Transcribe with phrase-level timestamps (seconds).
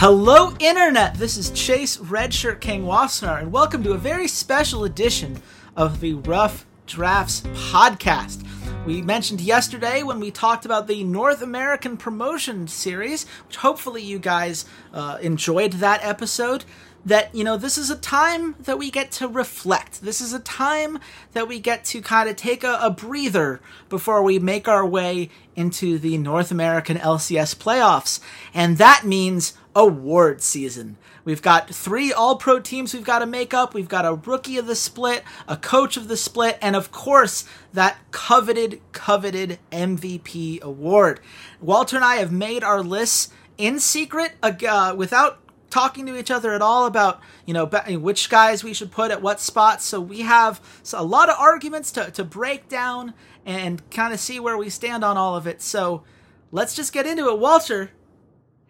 [0.00, 1.16] Hello, Internet!
[1.16, 5.42] This is Chase Redshirt King Wassenar, and welcome to a very special edition
[5.76, 8.42] of the Rough Drafts podcast.
[8.86, 14.18] We mentioned yesterday when we talked about the North American Promotion Series, which hopefully you
[14.18, 16.64] guys uh, enjoyed that episode.
[17.04, 20.00] That, you know, this is a time that we get to reflect.
[20.02, 20.98] This is a time
[21.32, 25.30] that we get to kind of take a, a breather before we make our way
[25.56, 28.20] into the North American LCS playoffs.
[28.52, 30.96] And that means award season.
[31.24, 33.74] We've got three all pro teams we've got to make up.
[33.74, 37.44] We've got a rookie of the split, a coach of the split, and of course,
[37.72, 41.20] that coveted, coveted MVP award.
[41.60, 45.38] Walter and I have made our lists in secret uh, without
[45.70, 49.22] talking to each other at all about you know which guys we should put at
[49.22, 50.60] what spots so we have
[50.92, 53.14] a lot of arguments to, to break down
[53.46, 56.02] and kind of see where we stand on all of it so
[56.50, 57.92] let's just get into it walter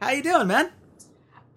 [0.00, 0.70] how you doing man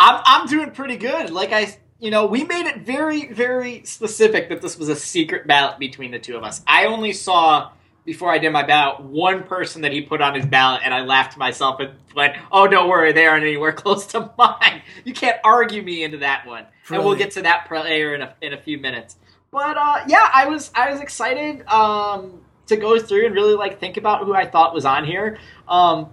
[0.03, 1.29] I'm I'm doing pretty good.
[1.29, 5.47] Like I, you know, we made it very very specific that this was a secret
[5.47, 6.61] ballot between the two of us.
[6.67, 7.71] I only saw
[8.03, 11.03] before I did my ballot one person that he put on his ballot, and I
[11.05, 14.81] laughed to myself and went, "Oh, don't worry, they aren't anywhere close to mine.
[15.05, 18.35] You can't argue me into that one." And we'll get to that player in a
[18.41, 19.15] in a few minutes.
[19.51, 23.79] But uh, yeah, I was I was excited um, to go through and really like
[23.79, 25.37] think about who I thought was on here.
[25.65, 26.09] Um,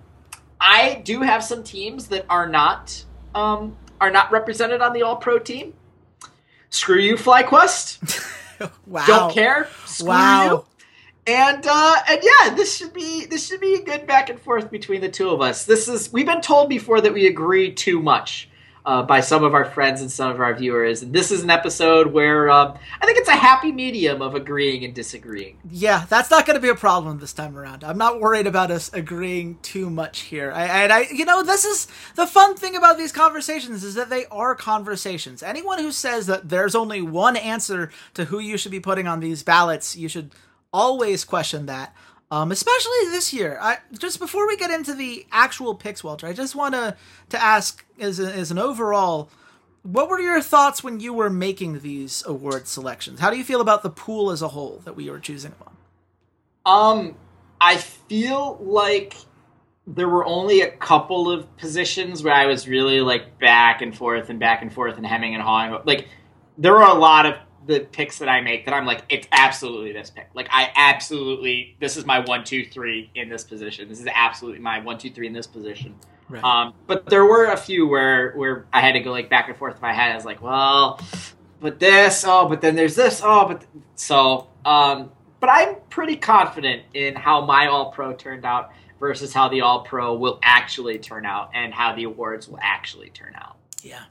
[0.61, 3.05] I do have some teams that are not
[3.35, 5.75] um, are not represented on the All Pro team.
[6.71, 8.71] Screw you, FlyQuest.
[8.87, 9.07] wow.
[9.07, 9.69] Don't care.
[9.87, 10.47] Screw wow.
[10.47, 10.65] you.
[11.27, 14.71] And uh, and yeah, this should be this should be a good back and forth
[14.71, 15.65] between the two of us.
[15.65, 18.50] This is we've been told before that we agree too much
[18.91, 21.01] uh, by some of our friends and some of our viewers.
[21.01, 24.85] And this is an episode where um, I think it's a happy medium of agreeing
[24.85, 25.59] and disagreeing.
[25.71, 27.85] Yeah, that's not going to be a problem this time around.
[27.85, 30.51] I'm not worried about us agreeing too much here.
[30.51, 31.87] I, and I, you know, this is
[32.17, 35.41] the fun thing about these conversations is that they are conversations.
[35.41, 39.21] Anyone who says that there's only one answer to who you should be putting on
[39.21, 40.33] these ballots, you should
[40.73, 41.95] always question that.
[42.33, 43.59] Um, especially this year.
[43.61, 46.97] I just before we get into the actual picks, Walter, I just want to
[47.31, 49.31] to ask as a, as an overall,
[49.83, 53.19] what were your thoughts when you were making these award selections?
[53.19, 55.77] How do you feel about the pool as a whole that we were choosing among?
[56.67, 57.17] Um,
[57.61, 59.17] I feel like
[59.87, 64.31] there were only a couple of positions where I was really like back and forth
[64.31, 65.77] and back and forth and hemming and hawing.
[65.85, 66.09] Like
[66.59, 67.35] there were a lot of
[67.67, 70.31] the picks that I make that I'm like, it's absolutely this pick.
[70.35, 73.89] Like I absolutely, this is my one, two, three in this position.
[73.89, 75.95] This is absolutely my one, two, three in this position.
[76.29, 76.43] Right.
[76.43, 79.57] Um, but there were a few where where I had to go like back and
[79.57, 80.13] forth in my head.
[80.13, 81.01] I was like, well,
[81.61, 84.49] but this, oh, but then there's this, oh, but th- so.
[84.65, 85.11] Um,
[85.41, 89.83] but I'm pretty confident in how my All Pro turned out versus how the All
[89.83, 93.57] Pro will actually turn out and how the awards will actually turn out.
[93.83, 94.05] Yeah.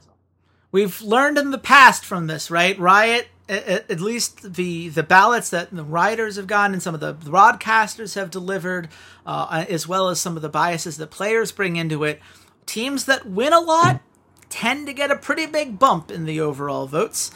[0.72, 2.78] We've learned in the past from this, right?
[2.78, 7.00] Riot at, at, least the the ballots that the writers have gotten and some of
[7.00, 8.88] the broadcasters have delivered,
[9.26, 12.20] uh, as well as some of the biases that players bring into it.
[12.66, 14.00] Teams that win a lot
[14.48, 17.30] tend to get a pretty big bump in the overall votes,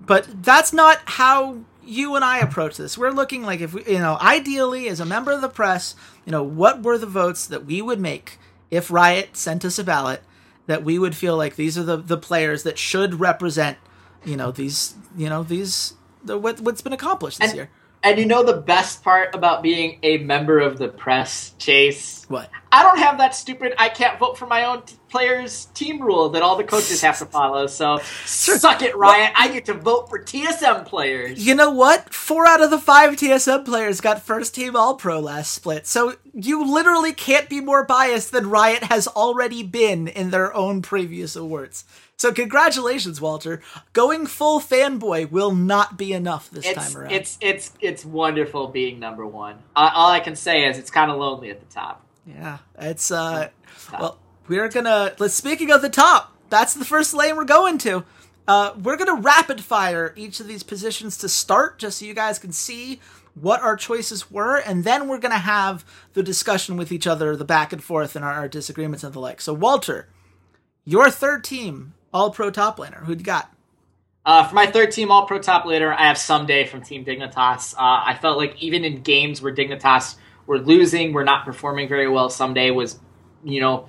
[0.00, 2.98] but that's not how you and I approach this.
[2.98, 5.94] We're looking like if we, you know, ideally as a member of the press,
[6.24, 8.38] you know, what were the votes that we would make
[8.70, 10.22] if Riot sent us a ballot
[10.66, 13.78] that we would feel like these are the the players that should represent
[14.24, 15.94] you know these you know these
[16.24, 17.70] the, what, what's been accomplished this and, year.
[18.02, 22.24] And you know the best part about being a member of the press, Chase?
[22.28, 22.50] What?
[22.72, 26.40] I don't have that stupid I can't vote for my own players team rule that
[26.40, 27.66] all the coaches have to follow.
[27.66, 29.32] So suck it, Riot.
[29.36, 31.44] I get to vote for TSM players.
[31.44, 32.14] You know what?
[32.14, 35.86] Four out of the five TSM players got first team All Pro last split.
[35.86, 40.80] So you literally can't be more biased than Riot has already been in their own
[40.80, 41.84] previous awards.
[42.20, 43.62] So congratulations, Walter.
[43.94, 47.12] Going full fanboy will not be enough this it's, time around.
[47.12, 49.54] It's it's it's wonderful being number one.
[49.74, 52.04] Uh, all I can say is it's kind of lonely at the top.
[52.26, 53.48] Yeah, it's uh,
[53.98, 54.18] well,
[54.48, 55.14] we're gonna.
[55.18, 56.36] Let's speaking of the top.
[56.50, 58.04] That's the first lane we're going to.
[58.46, 62.38] Uh, we're gonna rapid fire each of these positions to start, just so you guys
[62.38, 63.00] can see
[63.32, 67.46] what our choices were, and then we're gonna have the discussion with each other, the
[67.46, 69.40] back and forth, and our, our disagreements and the like.
[69.40, 70.06] So, Walter,
[70.84, 73.00] your third team all Pro top laner.
[73.04, 73.52] Who would you got?
[74.24, 77.74] Uh, for my third team All Pro top laner, I have Ssumday from Team Dignitas.
[77.74, 80.16] Uh, I felt like even in games where Dignitas
[80.46, 82.98] were losing, were not performing very well, Ssumday was,
[83.42, 83.88] you know,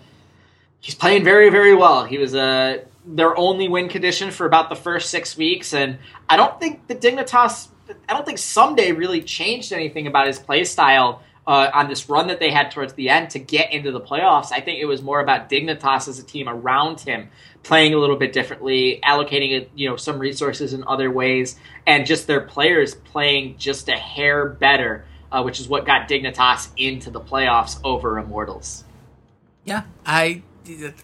[0.79, 2.05] he's playing very, very well.
[2.05, 5.97] He was uh, their only win condition for about the first six weeks, and
[6.29, 7.67] I don't think the Dignitas,
[8.07, 11.21] I don't think Ssumday really changed anything about his play style.
[11.47, 14.51] Uh, on this run that they had towards the end to get into the playoffs.
[14.51, 17.29] I think it was more about Dignitas as a team around him
[17.63, 21.57] playing a little bit differently, allocating you know some resources in other ways,
[21.87, 26.69] and just their players playing just a hair better, uh, which is what got Dignitas
[26.77, 28.83] into the playoffs over Immortals.
[29.65, 30.43] Yeah, I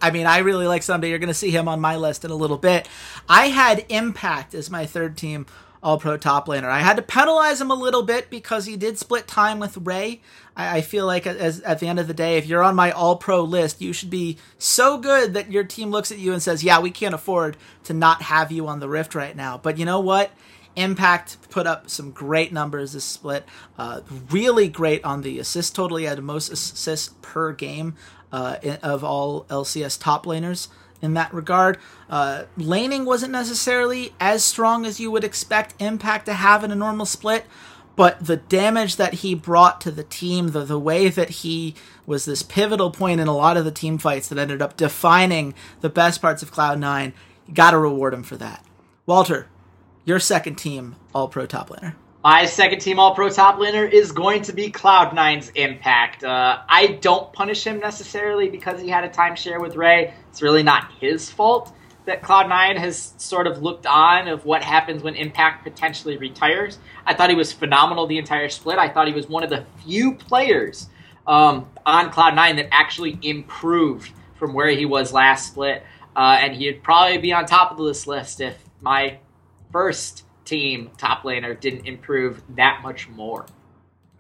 [0.02, 1.10] I mean, I really like Ssumday.
[1.10, 2.88] You're going to see him on my list in a little bit.
[3.28, 5.46] I had Impact as my third team
[5.84, 6.70] All Pro top laner.
[6.70, 10.22] I had to penalize him a little bit because he did split time with Ray.
[10.56, 12.92] I, I feel like as, at the end of the day, if you're on my
[12.92, 16.42] All Pro list, you should be so good that your team looks at you and
[16.42, 19.78] says, "Yeah, we can't afford to not have you on the Rift right now." But
[19.78, 20.32] you know what?
[20.76, 23.46] Impact put up some great numbers this split.
[23.78, 25.98] Uh, really great on the assist total.
[25.98, 27.96] He had the most assists per game
[28.32, 30.68] uh, of all LCS top laners
[31.02, 31.78] in that regard.
[32.10, 36.76] Uh, laning wasn't necessarily as strong as you would expect Impact to have in a
[36.76, 37.46] normal split,
[37.96, 42.26] but the damage that he brought to the team, the, the way that he was
[42.26, 45.90] this pivotal point in a lot of the team fights that ended up defining the
[45.90, 47.14] best parts of Cloud9,
[47.48, 48.64] you got to reward him for that.
[49.06, 49.48] Walter,
[50.06, 51.96] your second team All Pro top laner.
[52.24, 56.24] My second team All Pro top laner is going to be Cloud9's Impact.
[56.24, 60.14] Uh, I don't punish him necessarily because he had a timeshare with Ray.
[60.30, 61.74] It's really not his fault
[62.06, 66.80] that Cloud9 has sort of looked on of what happens when Impact potentially retires.
[67.06, 68.80] I thought he was phenomenal the entire split.
[68.80, 70.90] I thought he was one of the few players
[71.28, 75.84] um, on Cloud9 that actually improved from where he was last split.
[76.16, 79.20] Uh, and he'd probably be on top of this list if my
[79.72, 83.46] first team top laner didn't improve that much more.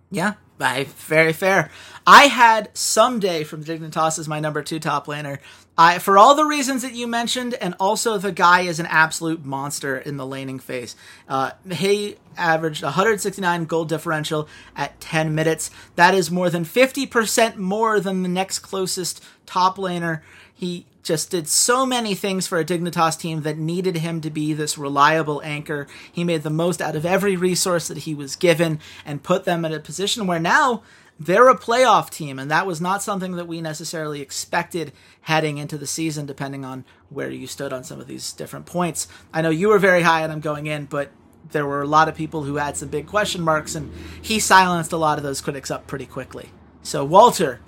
[0.09, 1.69] Yeah, I, very fair.
[2.05, 5.39] I had Ssumday from Dignitas as my number two top laner.
[5.77, 9.45] I, for all the reasons that you mentioned, and also the guy is an absolute
[9.45, 10.95] monster in the laning phase.
[11.29, 15.69] Uh, he averaged 169 gold differential at 10 minutes.
[15.95, 20.21] That is more than 50% more than the next closest top laner.
[20.53, 24.53] He just did so many things for a Dignitas team that needed him to be
[24.53, 25.87] this reliable anchor.
[26.11, 29.63] He made the most out of every resource that he was given and put them
[29.63, 30.83] in a position where now
[31.19, 35.77] they're a playoff team, and that was not something that we necessarily expected heading into
[35.77, 39.07] the season, depending on where you stood on some of these different points.
[39.33, 41.09] I know you were very high on him going in, but
[41.51, 44.91] there were a lot of people who had some big question marks, and he silenced
[44.91, 46.49] a lot of those critics up pretty quickly.
[46.83, 47.61] So, Walter,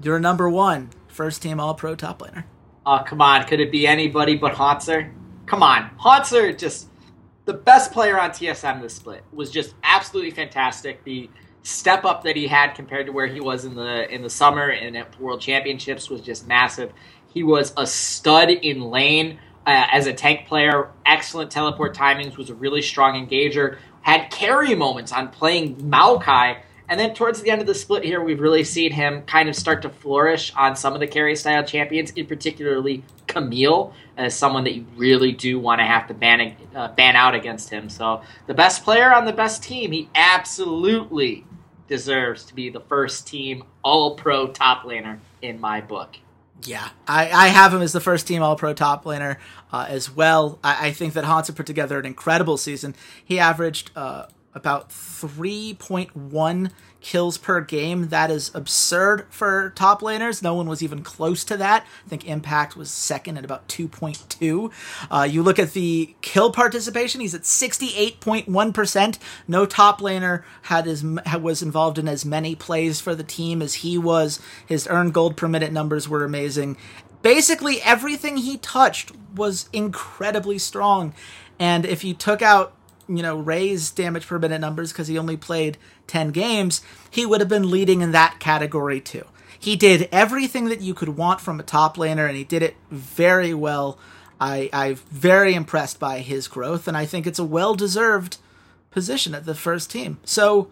[0.00, 2.44] you're number one, first team All Pro top laner.
[2.86, 3.44] Oh, come on.
[3.46, 5.12] Could it be anybody but Hauntzer?
[5.46, 5.90] Come on.
[5.98, 6.88] Hauntzer, just
[7.44, 11.02] the best player on TSM this split, was just absolutely fantastic.
[11.02, 11.28] The
[11.64, 14.68] step up that he had compared to where he was in the in the summer
[14.68, 16.92] and at World Championships was just massive.
[17.34, 20.90] He was a stud in lane uh, as a tank player.
[21.04, 22.36] Excellent teleport timings.
[22.36, 23.78] Was a really strong engager.
[24.02, 28.22] Had carry moments on playing Maokai and then towards the end of the split here,
[28.22, 31.64] we've really seen him kind of start to flourish on some of the carry style
[31.64, 36.56] champions, in particularly Camille, as someone that you really do want to have to ban,
[36.74, 37.88] uh, ban out against him.
[37.88, 41.44] So the best player on the best team, he absolutely
[41.88, 46.16] deserves to be the first team All Pro top laner in my book.
[46.62, 49.36] Yeah, I, I have him as the first team All Pro top laner
[49.72, 50.58] uh, as well.
[50.64, 52.94] I, I, think that Hauntzer put together an incredible season.
[53.22, 54.26] He averaged uh,
[54.56, 56.70] about 3.1
[57.00, 58.08] kills per game.
[58.08, 60.42] That is absurd for top laners.
[60.42, 61.86] No one was even close to that.
[62.04, 64.72] I think Impact was second at about 2.2.
[65.10, 69.18] Uh, you look at the kill participation, he's at 68.1%.
[69.46, 73.74] No top laner had as was involved in as many plays for the team as
[73.74, 74.40] he was.
[74.66, 76.76] His earned gold per minute numbers were amazing.
[77.22, 81.12] basically everything he touched was incredibly strong.
[81.58, 82.75] And if you took out,
[83.08, 87.40] you know, Ray's damage per minute numbers because he only played 10 games, he would
[87.40, 89.24] have been leading in that category too.
[89.58, 92.76] He did everything that you could want from a top laner, and he did it
[92.90, 93.98] very well.
[94.40, 98.36] I, I'm very impressed by his growth, and I think it's a well deserved
[98.90, 100.18] position at the first team.
[100.24, 100.70] So,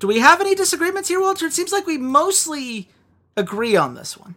[0.00, 1.46] do we have any disagreements here, Walter?
[1.46, 2.88] It seems like we mostly
[3.36, 4.34] agree on this one.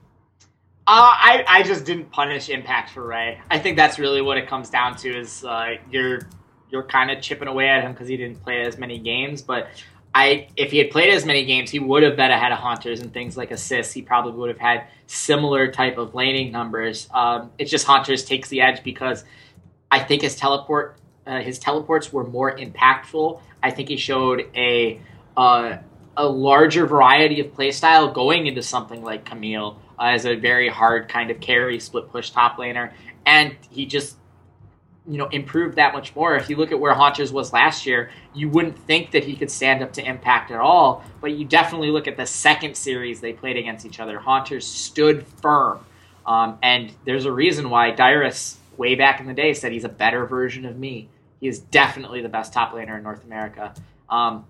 [0.85, 3.41] Uh, I, I just didn't punish impact for Ray.
[3.51, 6.21] I think that's really what it comes down to is uh, you're
[6.69, 9.41] you're kind of chipping away at him because he didn't play as many games.
[9.41, 9.67] But
[10.13, 12.99] I if he had played as many games, he would have been ahead of Hauntzer
[12.99, 13.93] and things like assists.
[13.93, 17.07] He probably would have had similar type of laning numbers.
[17.13, 19.23] Um, it's just Hauntzer takes the edge because
[19.91, 23.41] I think his teleport uh, his teleports were more impactful.
[23.61, 24.99] I think he showed a
[25.35, 25.77] uh,
[26.15, 31.09] a larger variety of playstyle going into something like Camille uh, as a very hard
[31.09, 32.91] kind of carry split push top laner,
[33.25, 34.17] and he just
[35.07, 36.35] you know improved that much more.
[36.35, 39.49] If you look at where Hauntzer was last year, you wouldn't think that he could
[39.49, 41.03] stand up to Impact at all.
[41.21, 44.19] But you definitely look at the second series they played against each other.
[44.19, 45.79] Hauntzer stood firm,
[46.25, 49.89] um, and there's a reason why Dyrus way back in the day said he's a
[49.89, 51.09] better version of me.
[51.39, 53.73] He is definitely the best top laner in North America.
[54.09, 54.45] Um,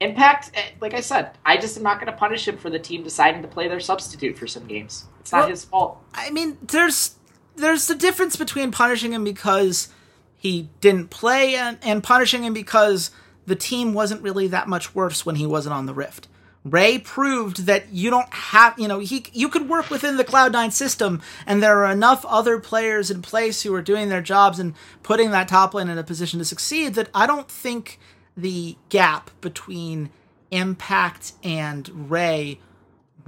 [0.00, 2.78] Impact, eh, like I said, I just am not going to punish him for the
[2.78, 5.06] team deciding to play their substitute for some games.
[5.18, 6.04] It's not Well, his fault.
[6.14, 7.16] I mean, there's
[7.58, 9.88] there's the difference between punishing him because
[10.36, 13.10] he didn't play and, and punishing him because
[13.46, 16.28] the team wasn't really that much worse when he wasn't on the Rift.
[16.64, 20.72] Ray proved that you don't have, you know, he you could work within the Cloud9
[20.72, 24.74] system, and there are enough other players in place who are doing their jobs and
[25.02, 27.98] putting that top lane in a position to succeed that I don't think
[28.36, 30.10] the gap between
[30.50, 32.60] Impact and Ray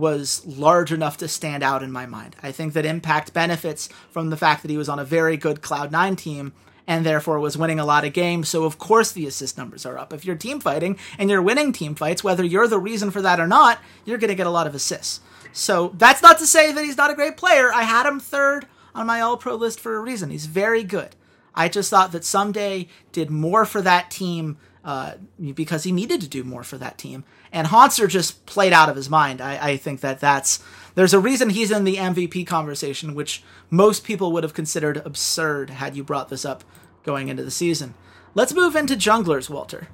[0.00, 2.35] was large enough to stand out in my mind.
[2.42, 5.61] I think that Impact benefits from the fact that he was on a very good
[5.61, 6.52] Cloud9 team
[6.87, 8.49] and therefore was winning a lot of games.
[8.49, 10.12] So, of course, the assist numbers are up.
[10.12, 13.38] If you're team fighting and you're winning team fights, whether you're the reason for that
[13.38, 15.21] or not, you're going to get a lot of assists.
[15.52, 17.73] So, that's not to say that he's not a great player.
[17.73, 20.30] I had him third on my All Pro list for a reason.
[20.30, 21.14] He's very good.
[21.54, 25.14] I just thought that Ssumday did more for that team uh,
[25.54, 27.25] because he needed to do more for that team.
[27.52, 29.40] And Hauntzer just played out of his mind.
[29.40, 30.62] I, I think that that's
[30.95, 35.71] there's a reason he's in the MVP conversation, which most people would have considered absurd
[35.71, 36.64] had you brought this up
[37.02, 37.95] going into the season.
[38.35, 39.88] Let's move into junglers, Walter.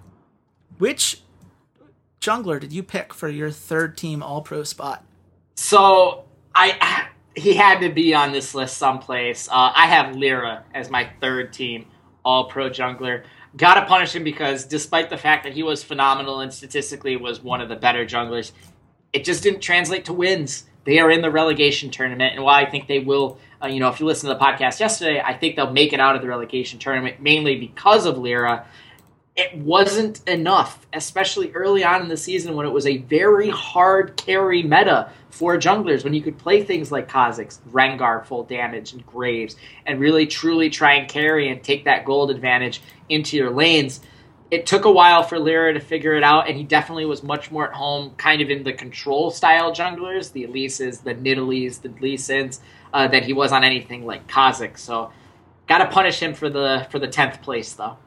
[0.78, 1.22] Which
[2.20, 5.04] jungler did you pick for your third team All Pro spot?
[5.54, 9.48] So I he had to be on this list someplace.
[9.48, 11.86] Uh, I have Lira as my third team
[12.24, 13.24] All Pro jungler.
[13.56, 17.42] Got to punish him because despite the fact that he was phenomenal and statistically was
[17.42, 18.52] one of the better junglers,
[19.12, 20.64] it just didn't translate to wins.
[20.84, 23.88] They are in the relegation tournament, and while I think they will, uh, you know,
[23.88, 26.28] if you listen to the podcast yesterday, I think they'll make it out of the
[26.28, 28.66] relegation tournament mainly because of Lira.
[29.36, 34.16] It wasn't enough, especially early on in the season when it was a very hard
[34.16, 39.04] carry meta for junglers when you could play things like Kha'Zix, Rengar full damage, and
[39.04, 44.00] Graves, and really truly try and carry and take that gold advantage into your lanes.
[44.50, 47.50] It took a while for Lira to figure it out, and he definitely was much
[47.50, 51.90] more at home, kind of in the control style junglers, the Elises, the Nidalees, the
[52.00, 52.62] Lee Sins,
[52.94, 54.78] uh, than he was on anything like Kha'Zix.
[54.78, 55.12] So,
[55.68, 57.98] got to punish him for the for the tenth place though.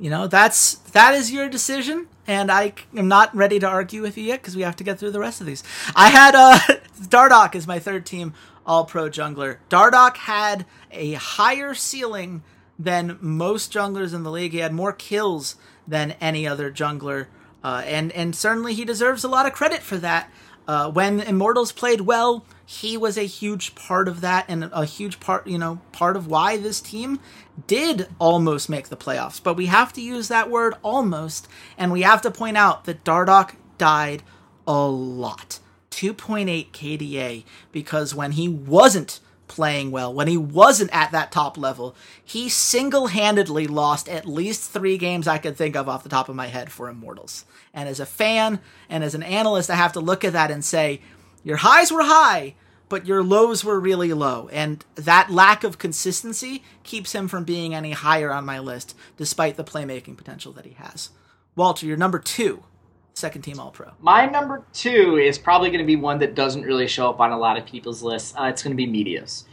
[0.00, 4.16] You know that's that is your decision and i am not ready to argue with
[4.16, 5.62] you yet because we have to get through the rest of these.
[5.94, 6.58] I had uh
[7.08, 8.32] Dardoch as my third team
[8.64, 9.58] all pro jungler.
[9.68, 12.42] Dardoch had a higher ceiling
[12.78, 14.52] than most junglers in the league.
[14.52, 17.26] He had more kills than any other jungler
[17.62, 20.30] uh, and and certainly he deserves a lot of credit for that.
[20.66, 25.18] Uh, when Immortals played well, he was a huge part of that, and a huge
[25.18, 27.18] part, you know, part of why this team
[27.66, 29.42] did almost make the playoffs.
[29.42, 33.02] But we have to use that word almost, and we have to point out that
[33.02, 34.22] Dardoch died
[34.68, 35.58] a lot.
[35.90, 41.96] 2.8 KDA, because when he wasn't playing well, when he wasn't at that top level,
[42.24, 46.28] he single handedly lost at least three games I could think of off the top
[46.28, 47.46] of my head for Immortals.
[47.74, 50.64] And as a fan and as an analyst, I have to look at that and
[50.64, 51.00] say,
[51.42, 52.54] your highs were high,
[52.88, 54.48] but your lows were really low.
[54.52, 59.56] And that lack of consistency keeps him from being any higher on my list, despite
[59.56, 61.10] the playmaking potential that he has.
[61.56, 62.62] Walter, you're number two,
[63.14, 63.92] second team All Pro.
[64.00, 67.32] My number two is probably going to be one that doesn't really show up on
[67.32, 68.34] a lot of people's lists.
[68.38, 69.44] Uh, it's going to be Meteos.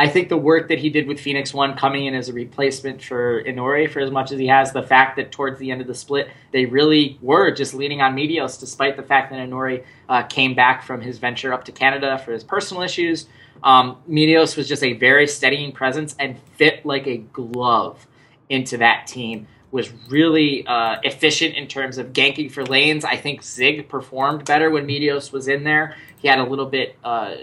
[0.00, 3.02] I think the work that he did with Phoenix One coming in as a replacement
[3.02, 5.88] for Inori for as much as he has, the fact that towards the end of
[5.88, 10.22] the split, they really were just leaning on Meteos, despite the fact that Inori uh,
[10.22, 13.26] came back from his venture up to Canada for his personal issues.
[13.64, 18.06] Um, Meteos was just a very steadying presence and fit like a glove
[18.48, 19.48] into that team.
[19.72, 23.04] Was really uh, efficient in terms of ganking for lanes.
[23.04, 25.96] I think Zig performed better when Meteos was in there.
[26.18, 26.96] He had a little bit.
[27.02, 27.34] Uh,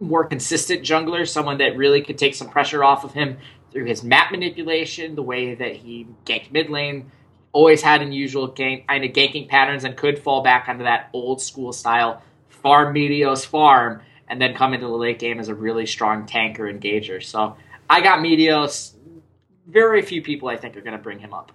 [0.00, 3.38] more consistent jungler, someone that really could take some pressure off of him
[3.72, 7.10] through his map manipulation, the way that he ganked mid lane,
[7.52, 11.42] always had unusual gank, kind of ganking patterns, and could fall back onto that old
[11.42, 15.86] school style farm Meteos farm, and then come into the late game as a really
[15.86, 17.22] strong tanker engager.
[17.22, 17.56] So
[17.88, 18.94] I got Meteos.
[19.66, 21.52] Very few people I think are going to bring him up.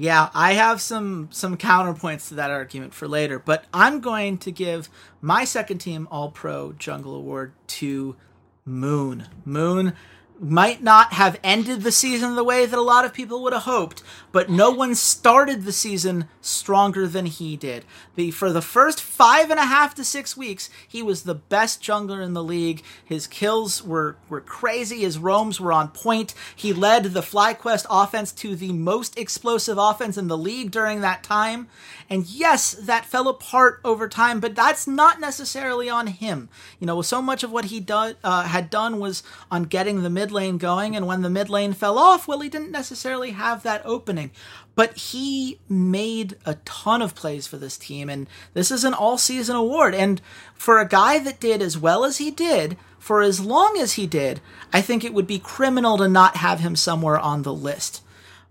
[0.00, 4.50] Yeah, I have some some counterpoints to that argument for later, but I'm going to
[4.50, 4.88] give
[5.20, 8.16] my second team All Pro Jungle Award to
[8.64, 9.26] Moon.
[9.44, 9.92] Moon
[10.40, 13.62] might not have ended the season the way that a lot of people would have
[13.62, 17.84] hoped, but no one started the season stronger than he did.
[18.14, 21.82] The, for the first five and a half to six weeks, he was the best
[21.82, 22.82] jungler in the league.
[23.04, 26.32] His kills were, were crazy, his roams were on point.
[26.56, 31.22] He led the FlyQuest offense to the most explosive offense in the league during that
[31.22, 31.68] time.
[32.08, 36.48] And yes, that fell apart over time, but that's not necessarily on him.
[36.78, 40.10] You know, so much of what he do, uh, had done was on getting the
[40.10, 43.62] mid lane going, and when the mid lane fell off, well, he didn't necessarily have
[43.62, 44.30] that opening.
[44.74, 49.18] But he made a ton of plays for this team, and this is an all
[49.18, 49.94] season award.
[49.94, 50.20] And
[50.54, 54.06] for a guy that did as well as he did, for as long as he
[54.06, 54.40] did,
[54.72, 58.02] I think it would be criminal to not have him somewhere on the list.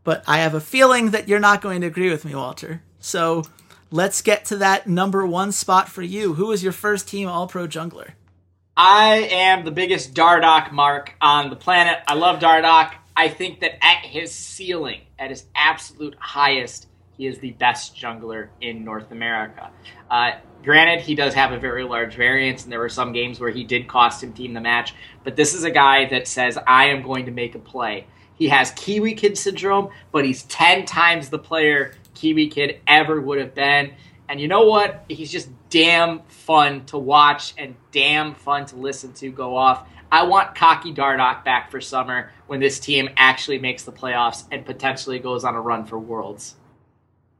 [0.03, 2.81] But I have a feeling that you're not going to agree with me, Walter.
[2.99, 3.43] So
[3.91, 6.33] let's get to that number one spot for you.
[6.33, 8.11] Who was your first team All Pro jungler?
[8.81, 11.97] I am the biggest Dardoch mark on the planet.
[12.07, 12.93] I love Dardoch.
[13.13, 18.47] I think that at his ceiling, at his absolute highest, he is the best jungler
[18.61, 19.69] in North America.
[20.09, 20.31] Uh,
[20.63, 23.65] granted, he does have a very large variance, and there were some games where he
[23.65, 24.95] did cost him team the match.
[25.25, 28.47] But this is a guy that says, "I am going to make a play." He
[28.47, 33.91] has KiwiKid syndrome, but he's ten times the player KiwiKid ever would have been.
[34.29, 35.05] And you know what?
[35.09, 39.89] He's just damn fun to watch and damn fun to listen to go off.
[40.11, 44.65] I want cocky Dardoch back for summer when this team actually makes the playoffs and
[44.65, 46.55] potentially goes on a run for Worlds.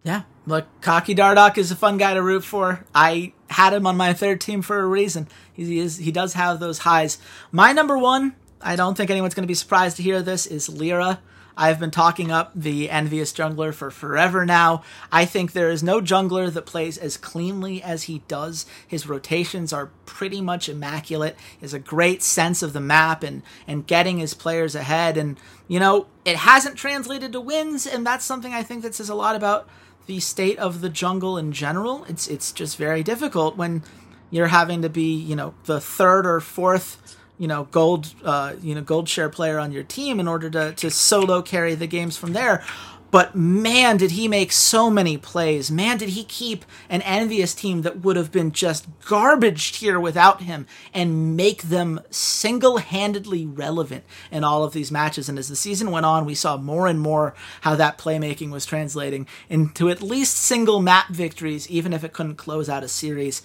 [0.03, 2.83] Yeah, look, cocky Dardoch is a fun guy to root for.
[2.95, 5.27] I had him on my third team for a reason.
[5.53, 7.19] He is he does have those highs.
[7.51, 10.69] My number one, I don't think anyone's going to be surprised to hear this, is
[10.69, 11.19] Lira.
[11.59, 14.81] I've been talking up the EnVyUs jungler for forever now.
[15.11, 18.65] I think there is no jungler that plays as cleanly as he does.
[18.87, 21.35] His rotations are pretty much immaculate.
[21.59, 25.17] He has a great sense of the map and, and getting his players ahead.
[25.17, 29.09] And, you know, it hasn't translated to wins, and that's something I think that says
[29.09, 29.67] a lot about
[30.05, 32.05] the state of the jungle in general.
[32.05, 33.83] It's it's just very difficult when
[34.31, 38.75] you're having to be, you know, the third or fourth you know gold uh, you
[38.75, 42.17] know gold share player on your team in order to to solo carry the games
[42.17, 42.63] from there.
[43.11, 45.71] But man, did he make so many plays.
[45.71, 50.43] Man, did he keep an EnVyUs team that would have been just garbage here without
[50.43, 55.27] him and make them single handedly relevant in all of these matches.
[55.27, 58.65] And as the season went on, we saw more and more how that playmaking was
[58.65, 63.41] translating into at least single map victories, even if it couldn't close out a series.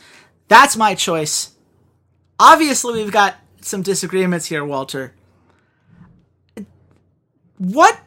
[0.49, 1.53] That's my choice.
[2.39, 5.15] Obviously, we've got some disagreements here, Walter.
[7.59, 7.99] What?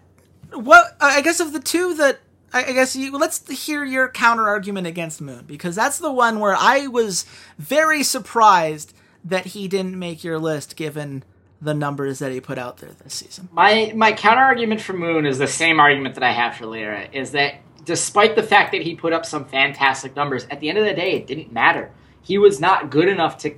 [0.54, 0.96] What?
[1.02, 2.20] I guess of the two that
[2.54, 6.56] I guess you, let's hear your counter argument against Moon because that's the one where
[6.56, 7.26] I was
[7.58, 8.94] very surprised
[9.24, 11.24] that he didn't make your list given
[11.62, 13.50] the numbers that he put out there this season.
[13.52, 17.08] My my counter argument for Moon is the same argument that I have for Lira
[17.12, 20.78] is that despite the fact that he put up some fantastic numbers, at the end
[20.78, 21.92] of the day it didn't matter.
[22.22, 23.58] He was not good enough to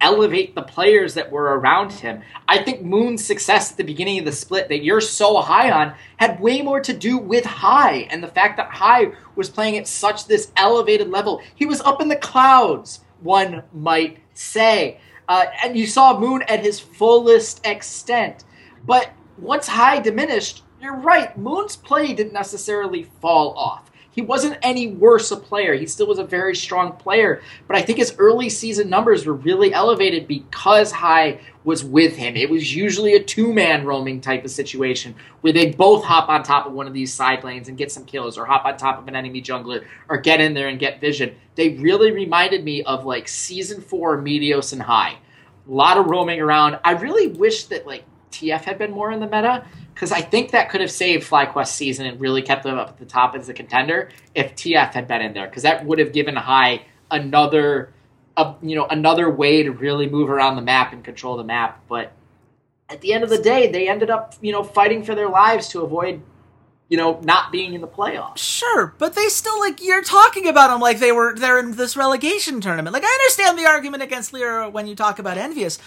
[0.00, 2.22] elevate the players that were around him.
[2.46, 5.94] I think Moon's success at the beginning of the split that you're so high on
[6.16, 9.88] had way more to do with Hai and the fact that Hai was playing at
[9.88, 11.42] such this elevated level.
[11.54, 15.00] He was up in the clouds, one might say.
[15.28, 18.44] Uh, and you saw Moon at his fullest extent.
[18.84, 23.85] But once Hai diminished, you're right, Moon's play didn't necessarily fall off.
[24.16, 25.74] He wasn't any worse a player.
[25.74, 27.42] He still was a very strong player.
[27.68, 32.34] But I think his early season numbers were really elevated because Hai was with him.
[32.34, 36.42] It was usually a two man roaming type of situation where they both hop on
[36.42, 38.98] top of one of these side lanes and get some kills, or hop on top
[38.98, 41.34] of an enemy jungler, or get in there and get vision.
[41.54, 45.10] They really reminded me of like season four Meteos and Hai.
[45.10, 46.78] A lot of roaming around.
[46.84, 50.50] I really wish that like TF had been more in the meta because I think
[50.50, 53.48] that could have saved FlyQuest season and really kept them up at the top as
[53.48, 57.94] a contender if TF had been in there because that would have given Hai another,
[58.36, 61.82] a, you know, another way to really move around the map and control the map.
[61.88, 62.12] But
[62.90, 65.68] at the end of the day, they ended up, you know, fighting for their lives
[65.68, 66.20] to avoid
[66.88, 68.38] you know, not being in the playoffs.
[68.38, 71.96] Sure, but they still like you're talking about them like they were they're in this
[71.96, 72.94] relegation tournament.
[72.94, 75.80] Like I understand the argument against Lira when you talk about EnVyUs.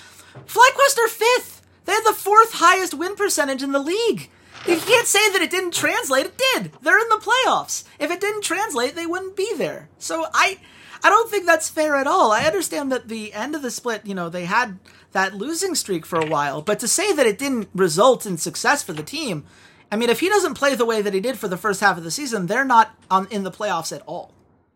[0.45, 1.58] FlyQuest are fifth.
[1.89, 4.29] They had the fourth highest win percentage in the league.
[4.67, 6.27] You can't say that it didn't translate.
[6.27, 6.71] It did.
[6.83, 7.83] They're in the playoffs.
[7.97, 9.89] If it didn't translate, they wouldn't be there.
[9.97, 10.59] So I
[11.03, 12.31] I don't think that's fair at all.
[12.31, 14.77] I understand that the end of the split, you know, they had
[15.13, 18.83] that losing streak for a while, but to say that it didn't result in success
[18.83, 19.45] for the team
[19.91, 21.97] I mean, if he doesn't play the way that he did for the first half
[21.97, 24.33] of the season, they're not on, in the playoffs at all.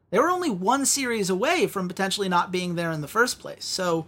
[0.10, 3.66] They were only one series away from potentially not being there in the first place.
[3.66, 4.06] So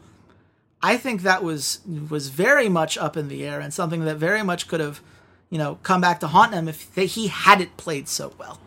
[0.81, 4.43] I think that was was very much up in the air and something that very
[4.43, 5.01] much could have,
[5.49, 8.59] you know, come back to haunt him if they, he hadn't played so well.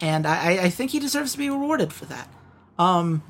[0.00, 2.28] And I, I think he deserves to be rewarded for that.
[2.78, 3.22] Um,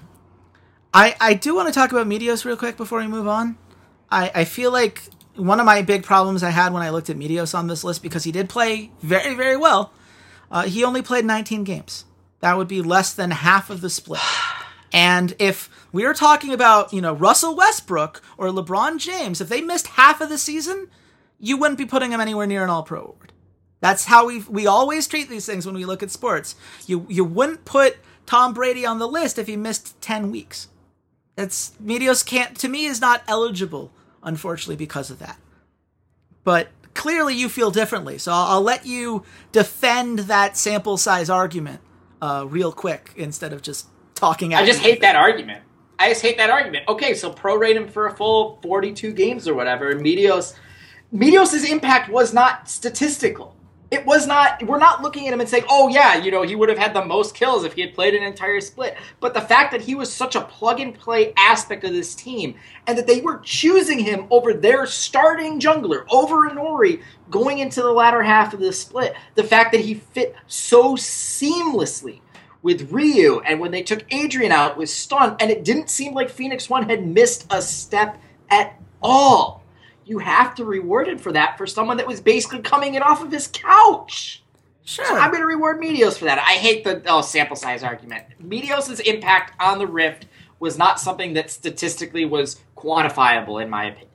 [0.95, 3.59] I I do want to talk about Meteos real quick before we move on.
[4.11, 5.03] I, I feel like
[5.37, 8.03] one of my big problems I had when I looked at Meteos on this list
[8.03, 9.93] because he did play very, very well.
[10.51, 12.05] Uh, he only played 19 games.
[12.41, 14.21] That would be less than half of the split.
[14.93, 19.61] And if we are talking about, you know, Russell Westbrook or LeBron James, if they
[19.61, 20.89] missed half of the season,
[21.39, 23.33] you wouldn't be putting them anywhere near an All Pro award.
[23.81, 26.55] That's how we we always treat these things when we look at sports.
[26.87, 30.69] You you wouldn't put Tom Brady on the list if he missed 10 weeks.
[31.35, 35.39] That's Meteos can't to me is not eligible unfortunately, because of that.
[36.45, 41.81] But clearly, you feel differently, so I'll, I'll let you defend that sample size argument
[42.21, 44.55] uh, real quick instead of just talking.
[44.55, 45.63] I just hate that argument.
[46.01, 46.89] I just hate that argument.
[46.89, 49.91] Okay, so prorate him for a full 42 games or whatever.
[49.91, 50.55] And Meteos,
[51.15, 53.55] Meteos' impact was not statistical
[53.91, 56.55] it was not we're not looking at him and saying oh yeah you know he
[56.55, 59.41] would have had the most kills if he had played an entire split but the
[59.41, 62.55] fact that he was such a plug and play aspect of this team
[62.87, 67.93] and that they were choosing him over their starting jungler over Inori going into the
[67.93, 72.21] latter half of the split the fact that he fit so seamlessly
[72.63, 76.29] with Ryu and when they took Adrian out was Stunt and it didn't seem like
[76.29, 78.21] Phoenix 1 had missed a step
[78.51, 79.61] at all
[80.11, 83.23] you have to reward him for that for someone that was basically coming in off
[83.23, 84.43] of his couch.
[84.85, 85.07] Sure.
[85.07, 86.39] So I'm going to reward Meteos for that.
[86.41, 88.25] I hate the oh, sample size argument.
[88.43, 90.27] Meteos' impact on the Rift
[90.59, 94.10] was not something that statistically was quantifiable, in my opinion.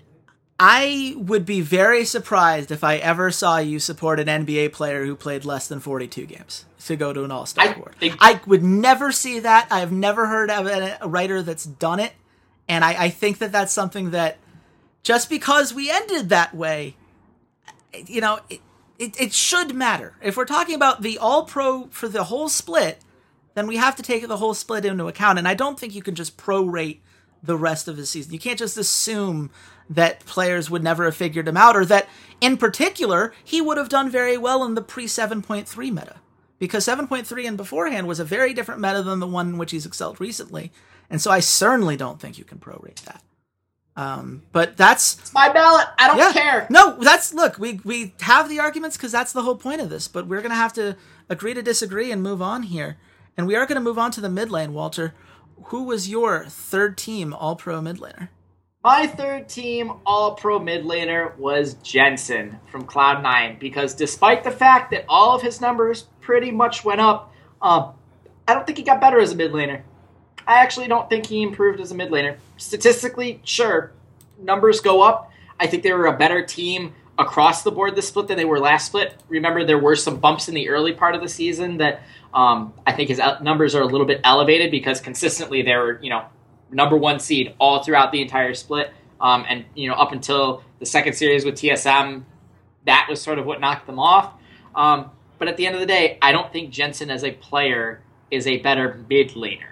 [0.60, 5.16] I would be very surprised if I ever saw you support an NBA player who
[5.16, 7.96] played less than 42 games to go to an All Star award.
[8.00, 9.68] Think- I would never see that.
[9.70, 12.14] I have never heard of a writer that's done it,
[12.70, 14.38] and I, I think that that's something that
[15.04, 16.96] just because we ended that way,
[18.08, 18.62] you know, it,
[18.98, 20.16] it, it should matter.
[20.22, 23.00] If we're talking about the all pro for the whole split,
[23.56, 25.38] then we have to take the whole split into account.
[25.38, 27.00] And I don't think you can just prorate
[27.44, 28.34] the rest of the season.
[28.34, 29.52] You can't just assume
[29.90, 32.08] that players would never have figured him out, or that
[32.42, 36.16] in particular, he would have done very well in the pre 7.3 meta.
[36.58, 39.86] Because 7.3 and beforehand was a very different meta than the one in which he's
[39.86, 40.72] excelled recently.
[41.10, 43.22] And so I certainly don't think you can prorate that.
[43.98, 45.88] Um, but that's it's my ballot.
[45.98, 46.34] I don't yeah.
[46.34, 46.68] care.
[46.70, 47.58] No, that's look.
[47.58, 50.08] We we have the arguments because that's the whole point of this.
[50.10, 50.98] But we're gonna have to
[51.30, 52.98] agree to disagree and move on here.
[53.38, 54.74] And we are gonna move on to the mid lane.
[54.74, 55.14] Walter,
[55.66, 58.30] who was your third team All Pro mid laner?
[58.86, 64.52] My third team All Pro mid laner was Jensen from Cloud Nine because despite the
[64.52, 67.96] fact that all of his numbers pretty much went up, um,
[68.48, 69.82] I don't think he got better as a mid laner.
[70.46, 72.38] I actually don't think he improved as a mid laner.
[72.58, 73.92] Statistically, sure,
[74.40, 75.32] numbers go up.
[75.60, 78.60] I think they were a better team across the board this split than they were
[78.60, 79.16] last split.
[79.30, 82.04] Remember, there were some bumps in the early part of the season that
[82.36, 86.12] um, I think his numbers are a little bit elevated because consistently they were, you
[86.12, 86.26] know,
[86.76, 88.92] number one seed all throughout the entire split.
[89.20, 92.24] Um, and, you know, up until the second series with TSM,
[92.86, 94.34] that was sort of what knocked them off.
[94.76, 95.10] Um,
[95.40, 98.46] but at the end of the day, I don't think Jensen as a player is
[98.46, 99.72] a better mid laner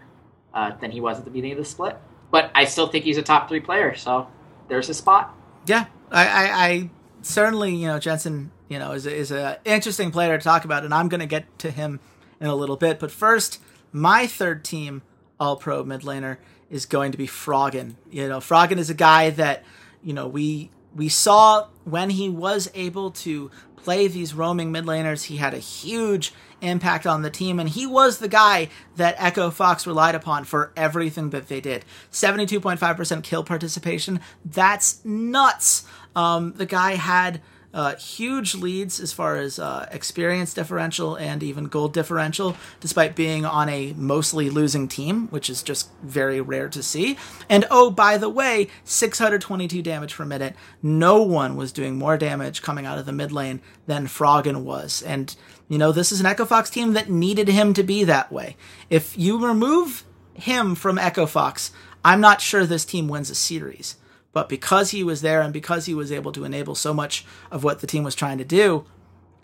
[0.53, 1.97] uh, than he was at the beginning of the split.
[2.31, 4.27] But I still think he's a top three player, so
[4.67, 5.35] there's his spot.
[5.67, 6.89] Yeah, I, I, I
[7.21, 10.93] certainly, you know, Jensen, you know, is is an interesting player to talk about, and
[10.93, 11.99] I'm going to get to him
[12.39, 12.99] in a little bit.
[12.99, 13.61] But first,
[13.91, 15.03] my third team
[15.39, 16.37] All Pro mid laner
[16.69, 17.95] is going to be Froggen.
[18.11, 19.63] You know, Froggen is a guy that
[20.03, 25.25] you know we we saw when he was able to play these roaming mid laners.
[25.25, 29.51] He had a huge impact on the team, and he was the guy that Echo
[29.51, 31.85] Fox relied upon for everything that they did.
[32.11, 34.21] 72.5% kill participation.
[34.45, 35.85] That's nuts.
[36.15, 37.41] Um, the guy had
[37.73, 43.45] uh, huge leads as far as uh, experience differential and even gold differential, despite being
[43.45, 47.17] on a mostly losing team, which is just very rare to see.
[47.49, 50.55] And oh, by the way, 622 damage per minute.
[50.81, 55.01] No one was doing more damage coming out of the mid lane than Froggen was.
[55.01, 55.35] And,
[55.67, 58.55] you know, this is an Echo Fox team that needed him to be that way.
[58.89, 61.71] If you remove him from Echo Fox,
[62.05, 63.95] I'm not sure this team wins a series.
[64.33, 67.63] But because he was there and because he was able to enable so much of
[67.63, 68.85] what the team was trying to do,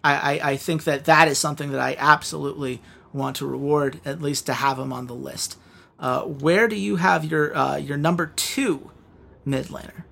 [0.03, 2.81] I, I, I think that that is something that I absolutely
[3.13, 5.57] want to reward, at least to have him on the list.
[5.99, 8.89] Uh, where do you have your uh, your number two
[9.45, 10.03] mid laner?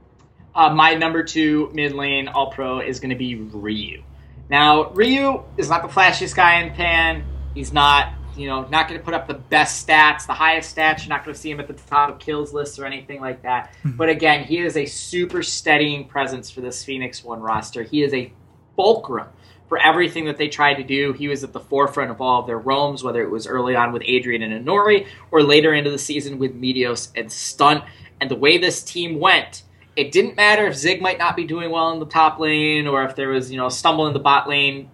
[0.54, 4.04] Uh, my number two mid lane All Pro is going to be Ryu.
[4.50, 7.24] Now, Ryu is not the flashiest guy in Pan.
[7.54, 11.00] He's not you know, not going to put up the best stats, the highest stats.
[11.00, 13.42] You're not going to see him at the top of kills lists or anything like
[13.44, 13.72] that.
[13.84, 13.98] Mm-hmm.
[13.98, 17.84] But again, he is a super steadying presence for this Phoenix One roster.
[17.84, 18.32] He is a
[18.76, 19.28] fulcrum
[19.68, 21.14] for everything that they tried to do.
[21.14, 23.92] He was at the forefront of all of their roams, whether it was early on
[23.92, 27.84] with Adrian and Inori or later into the season with Meteos and Stunt.
[28.22, 29.64] And the way this team went,
[29.96, 33.04] it didn't matter if Zig might not be doing well in the top lane or
[33.04, 34.90] if there was, you know, a stumble in the bot lane,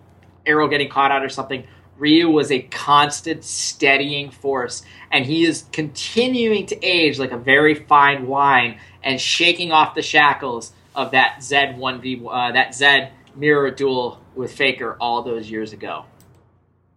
[0.46, 1.66] Arrow getting caught out or something.
[1.98, 7.76] Ryu was a constant steadying force, and he is continuing to age like a very
[7.76, 13.12] fine wine and shaking off the shackles of that Zed one v uh, that Zed
[13.36, 16.06] mirror duel with Faker all those years ago.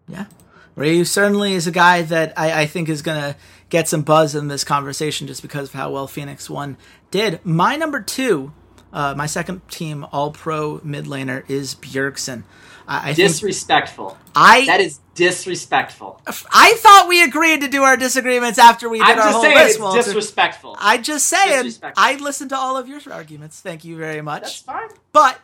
[0.09, 0.27] Yeah,
[0.75, 3.37] Ryu certainly is a guy that I, I think is going to
[3.69, 6.77] get some buzz in this conversation just because of how well Phoenix One
[7.11, 7.41] did.
[7.45, 8.53] My number two,
[8.93, 12.45] uh, my second team All Pro mid laner is Bjergsen.
[12.89, 14.17] I, disrespectful.
[14.35, 16.21] I that is disrespectful.
[16.53, 19.81] I thought we agreed to do our disagreements after we did I'm our whole saying
[19.81, 20.07] list.
[20.07, 20.77] Disrespectful.
[20.79, 21.73] I just saying.
[21.97, 23.61] I listened to all of your arguments.
[23.61, 24.43] Thank you very much.
[24.43, 24.89] That's fine.
[25.13, 25.41] But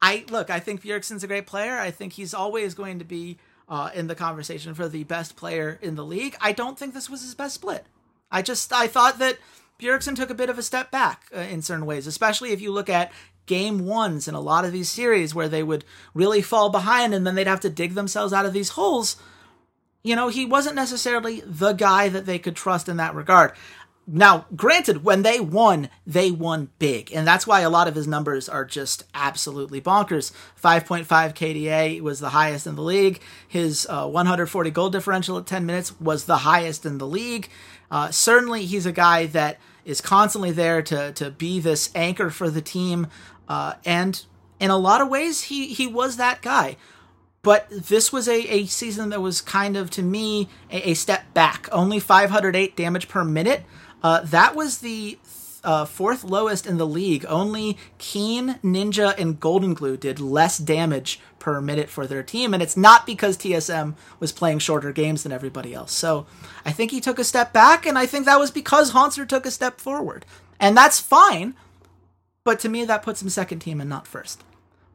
[0.00, 0.50] I look.
[0.50, 1.78] I think Bjergsen's a great player.
[1.78, 5.78] I think he's always going to be uh, in the conversation for the best player
[5.82, 6.36] in the league.
[6.40, 7.86] I don't think this was his best split.
[8.30, 9.38] I just I thought that
[9.80, 12.70] Bjergsen took a bit of a step back uh, in certain ways, especially if you
[12.70, 13.10] look at
[13.50, 15.84] game ones in a lot of these series where they would
[16.14, 19.16] really fall behind and then they'd have to dig themselves out of these holes.
[20.04, 23.52] You know, he wasn't necessarily the guy that they could trust in that regard.
[24.06, 27.12] Now, granted, when they won, they won big.
[27.12, 30.30] And that's why a lot of his numbers are just absolutely bonkers.
[30.62, 33.20] 5.5 KDA was the highest in the league.
[33.48, 37.48] His uh, 140 goal differential at 10 minutes was the highest in the league.
[37.90, 42.50] Uh, certainly, he's a guy that is constantly there to, to be this anchor for
[42.50, 43.06] the team.
[43.50, 44.24] Uh, and
[44.60, 46.76] in a lot of ways, he, he was that guy.
[47.42, 51.34] But this was a, a season that was kind of, to me, a, a step
[51.34, 51.68] back.
[51.72, 53.64] Only 508 damage per minute.
[54.04, 55.18] Uh, that was the
[55.64, 57.26] uh, fourth lowest in the league.
[57.28, 62.76] Only Keane, Ninja, and GoldenGlue did less damage per minute for their team, and it's
[62.76, 65.90] not because TSM was playing shorter games than everybody else.
[65.92, 66.26] So
[66.64, 69.44] I think he took a step back, and I think that was because Hauntzer took
[69.44, 70.24] a step forward.
[70.60, 71.56] And that's fine
[72.44, 74.44] but to me that puts him second team and not first.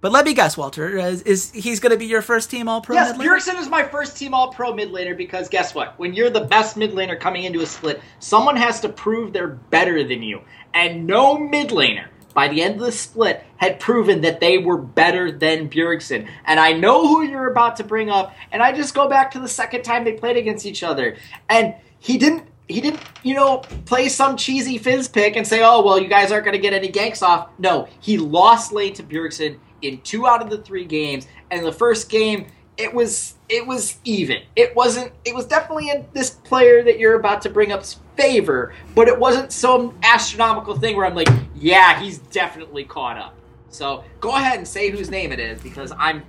[0.02, 2.80] But let me guess, Walter, is, is he's going to be your first team All
[2.80, 2.96] Pro?
[2.96, 5.98] Yes, Bjergsen is my first team All Pro mid laner because guess what?
[5.98, 9.48] When you're the best mid laner coming into a split, someone has to prove they're
[9.48, 10.42] better than you,
[10.74, 14.78] and no mid laner by the end of the split had proven that they were
[14.78, 16.28] better than Bjergsen.
[16.46, 19.40] And I know who you're about to bring up, and I just go back to
[19.40, 21.18] the second time they played against each other,
[21.50, 25.84] and he didn't he didn't, you know, play some cheesy Fizz pick and say, oh,
[25.84, 27.50] well, you guys aren't going to get any ganks off.
[27.60, 31.28] No, he lost lane to Bjergsen in two out of the three games.
[31.52, 32.48] And the first game,
[32.78, 34.42] it was it was even.
[34.56, 35.12] It wasn't.
[35.24, 39.18] It was definitely in this player that you're about to bring up's favor, but it
[39.18, 43.36] wasn't some astronomical thing where I'm like, yeah, he's definitely caught up.
[43.70, 46.24] So go ahead and say whose name it is because I'm.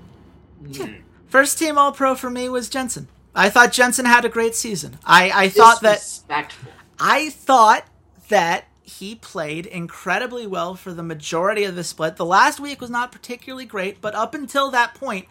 [0.63, 1.03] Mm.
[1.27, 3.09] First team All Pro for me was Jensen.
[3.37, 4.99] I thought Jensen had a great season.
[5.05, 5.99] I, I thought that
[6.99, 7.85] I thought
[8.29, 12.17] that he played incredibly well for the majority of the split.
[12.17, 15.27] The last week was not particularly great, but up until that point,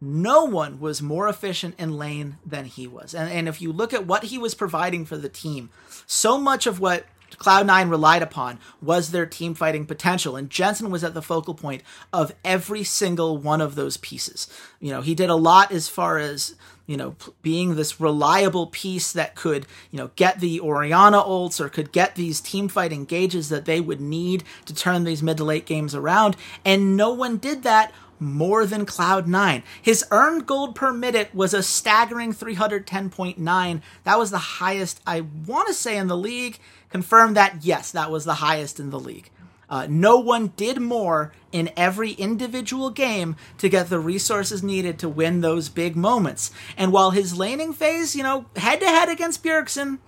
[0.00, 3.14] no one was more efficient in lane than he was.
[3.14, 5.70] And, and if you look at what he was providing for the team,
[6.06, 7.06] so much of what
[7.38, 11.82] Cloud9 relied upon was their team fighting potential, and Jensen was at the focal point
[12.12, 14.48] of every single one of those pieces.
[14.80, 16.54] You know, he did a lot as far as
[16.86, 21.68] you know, being this reliable piece that could, you know, get the Orianna ults or
[21.68, 25.44] could get these team fight engages that they would need to turn these mid to
[25.44, 26.36] late games around.
[26.64, 29.62] And no one did that more than Cloud9.
[29.82, 33.82] His earned gold per minute was a staggering 310.9.
[34.04, 36.58] That was the highest, I want to say, in the league.
[36.88, 39.30] Confirm that, yes, that was the highest in the league.
[39.68, 45.08] Uh, no one did more in every individual game to get the resources needed to
[45.08, 46.52] win those big moments.
[46.76, 49.98] And while his laning phase, you know, head to head against Bjergsen,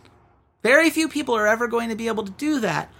[0.62, 2.92] very few people are ever going to be able to do that.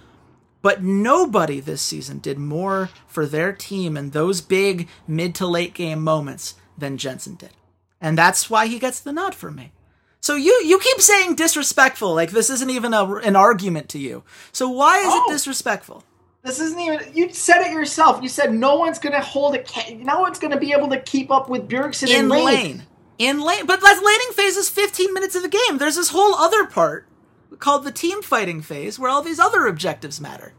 [0.61, 5.73] But nobody this season did more for their team in those big mid to late
[5.73, 7.51] game moments than Jensen did.
[8.01, 9.71] And that's why he gets the nod for me.
[10.21, 14.23] So you you keep saying disrespectful, like this isn't even a, an argument to you.
[14.51, 15.25] So why is oh.
[15.29, 16.03] it disrespectful?
[16.43, 16.99] This isn't even.
[17.13, 18.23] You said it yourself.
[18.23, 19.69] You said no one's going to hold it.
[19.99, 22.45] No one's going to be able to keep up with Bjergsen in, in lane.
[22.45, 22.83] lane.
[23.17, 25.77] In lane, but that laning phase is 15 minutes of the game.
[25.77, 27.05] There's this whole other part
[27.59, 30.53] called the team fighting phase where all these other objectives matter.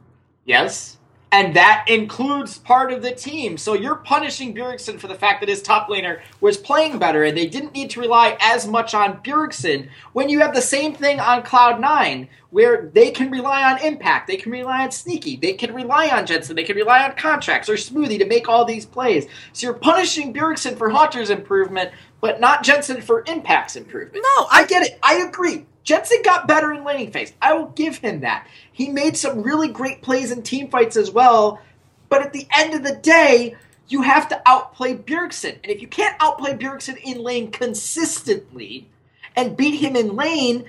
[0.44, 0.98] Yes.
[1.32, 3.56] And that includes part of the team.
[3.56, 7.36] So you're punishing Bjergsen for the fact that his top laner was playing better and
[7.36, 11.20] they didn't need to rely as much on Bjergsen when you have the same thing
[11.20, 15.72] on Cloud9 where they can rely on Impact, they can rely on Sneaky, they can
[15.72, 19.26] rely on Jensen, they can rely on Contractz or Smoothie to make all these plays.
[19.52, 24.24] So you're punishing Bjergsen for Hauntzer's improvement, but not Jensen for Impact's improvement.
[24.36, 24.98] No, I get it.
[25.00, 25.66] I agree.
[25.82, 27.32] Jensen got better in laning phase.
[27.40, 28.46] I will give him that.
[28.72, 31.60] He made some really great plays in team fights as well.
[32.08, 33.56] But at the end of the day,
[33.88, 35.58] you have to outplay Bjergsen.
[35.62, 38.88] And if you can't outplay Bjergsen in lane consistently
[39.36, 40.64] and beat him in lane,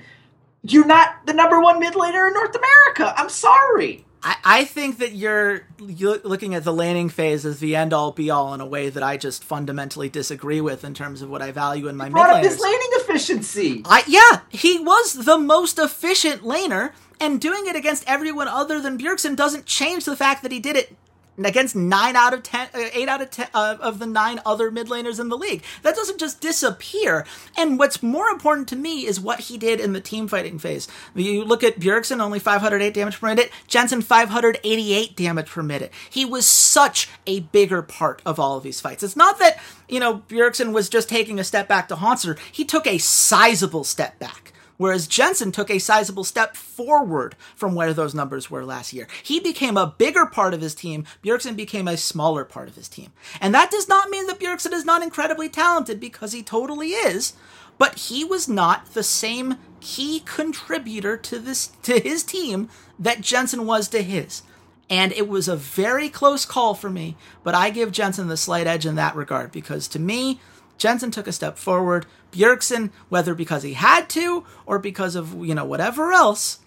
[0.62, 3.14] you're not the number one mid laner in North America.
[3.16, 4.04] I'm sorry.
[4.22, 8.12] I, I think that you're, you're looking at the laning phase as the end all
[8.12, 11.42] be all in a way that I just fundamentally disagree with in terms of what
[11.42, 12.42] I value in my mid laners.
[12.42, 13.82] his laning efficiency.
[13.84, 18.98] I yeah, he was the most efficient laner, and doing it against everyone other than
[18.98, 20.96] Bjergsen doesn't change the fact that he did it
[21.38, 24.70] against nine out of ten, uh, eight out of ten uh, of the nine other
[24.70, 25.62] mid laners in the league.
[25.82, 27.24] That doesn't just disappear.
[27.56, 30.88] And what's more important to me is what he did in the team fighting phase.
[31.14, 33.50] You look at Bjergsen, only 508 damage per minute.
[33.66, 35.92] Jensen, 588 damage per minute.
[36.10, 39.02] He was such a bigger part of all of these fights.
[39.02, 42.38] It's not that you know Bjergsen was just taking a step back to Hauntzer.
[42.50, 44.51] He took a sizable step back
[44.82, 49.06] whereas Jensen took a sizable step forward from where those numbers were last year.
[49.22, 52.88] He became a bigger part of his team, Bjergsen became a smaller part of his
[52.88, 53.12] team.
[53.40, 57.34] And that does not mean that Bjergsen is not incredibly talented, because he totally is,
[57.78, 62.68] but he was not the same key contributor to this to his team
[62.98, 64.42] that Jensen was to his.
[64.90, 68.66] And it was a very close call for me, but I give Jensen the slight
[68.66, 70.40] edge in that regard because to me,
[70.76, 72.06] Jensen took a step forward.
[72.32, 76.58] Bjergsen, whether because he had to or because of, you know, whatever else,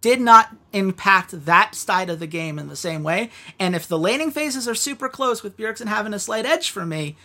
[0.00, 3.30] did not impact that side of the game in the same way.
[3.58, 6.84] And if the laning phases are super close with Bjergsen having a slight edge for
[6.84, 7.16] me,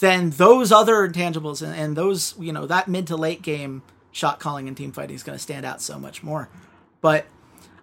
[0.00, 4.40] then those other intangibles and, and those, you know, that mid to late game shot
[4.40, 6.50] calling and team fighting is going to stand out so much more.
[7.00, 7.26] But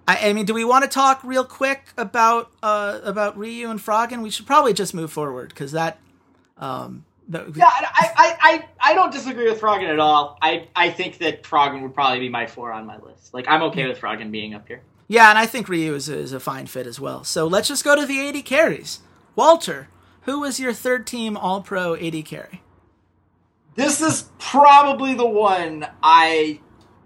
[0.08, 3.80] I, I, mean, do we want to talk real quick about uh, about Ryu and
[3.80, 4.22] Froggen?
[4.22, 6.00] We should probably just move forward because that
[6.58, 10.38] um, yeah, I, I, I, I don't disagree with Froggen at all.
[10.42, 13.34] I, I think that Froggen would probably be my four on my list.
[13.34, 14.82] Like, I'm okay with Froggen being up here.
[15.08, 17.24] Yeah, and I think Ryu is a, is a fine fit as well.
[17.24, 19.00] So let's just go to the AD carries.
[19.36, 19.90] Walter,
[20.22, 22.62] who was your third team All Pro AD carry?
[23.76, 26.60] This is probably the one I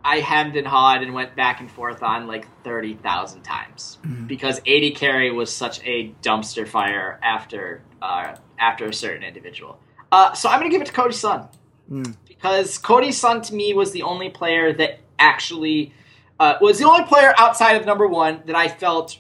[0.04, 4.28] I hemmed and hawed and went back and forth on like thirty thousand times mm-hmm.
[4.28, 9.80] because AD carry was such a dumpster fire after uh, after a certain individual.
[10.12, 11.48] Uh, so I'm going to give it to Cody Sun.
[11.91, 12.15] Mm.
[12.28, 15.93] Because Cody Sun to me was the only player that actually
[16.39, 19.17] uh, was the only player outside of number one that I felt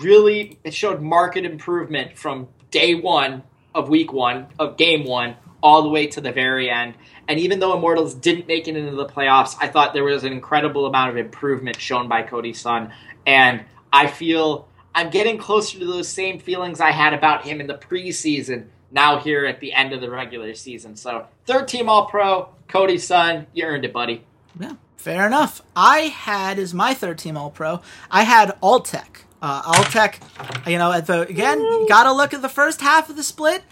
[0.00, 3.42] really showed market improvement from day one
[3.74, 6.94] of week one of game one all the way to the very end.
[7.28, 10.32] And even though Immortals didn't make it into the playoffs, I thought there was an
[10.32, 12.92] incredible amount of improvement shown by Cody Sun.
[13.26, 17.66] And I feel I'm getting closer to those same feelings I had about him in
[17.66, 20.96] the preseason now here at the end of the regular season.
[20.96, 24.24] So third team All Pro, Cody Sun, you earned it, buddy.
[24.58, 25.62] Yeah, fair enough.
[25.74, 27.80] I had as my third team All Pro.
[28.10, 29.24] I had Altec.
[29.42, 33.22] Uh, Altec, you know, at the again, gotta look at the first half of the
[33.22, 33.62] split.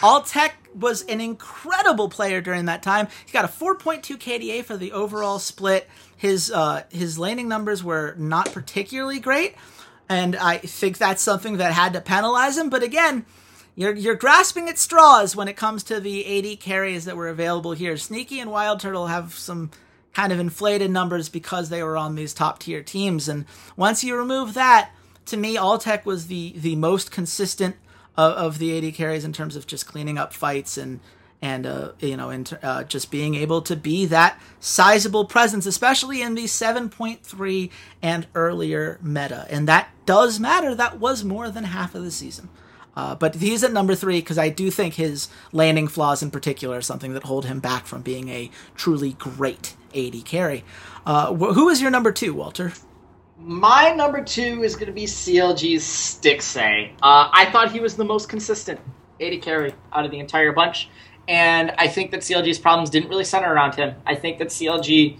[0.00, 3.06] Altec was an incredible player during that time.
[3.24, 5.88] He got a 4.2 KDA for the overall split.
[6.16, 9.54] His uh, his laning numbers were not particularly great,
[10.08, 12.68] and I think that's something that had to penalize him.
[12.68, 13.24] But again,
[13.74, 17.72] you're you're grasping at straws when it comes to the AD carries that were available
[17.72, 17.96] here.
[17.96, 19.70] Sneaky and Wild Turtle have some
[20.12, 23.46] kind of inflated numbers because they were on these top tier teams, and
[23.76, 24.90] once you remove that,
[25.26, 27.76] to me, Altec was the the most consistent
[28.16, 31.00] of, of the AD carries in terms of just cleaning up fights and
[31.42, 32.30] and uh, you know,
[32.62, 37.70] uh, just being able to be that sizable presence, especially in the 7.3
[38.00, 40.72] and earlier meta, and that does matter.
[40.72, 42.48] That was more than half of the season.
[42.94, 46.78] Uh, but he's at number three because I do think his laning flaws in particular
[46.78, 50.64] are something that hold him back from being a truly great AD carry.
[51.06, 52.72] Uh, wh- who is your number two, Walter?
[53.38, 56.92] My number two is going to be CLG's Stixxay.
[57.02, 58.78] Uh, I thought he was the most consistent
[59.20, 60.88] AD carry out of the entire bunch,
[61.26, 63.94] and I think that CLG's problems didn't really center around him.
[64.06, 65.16] I think that CLG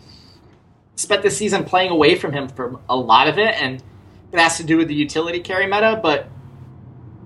[0.96, 3.82] spent the season playing away from him for a lot of it, and
[4.30, 6.28] it has to do with the utility carry meta, but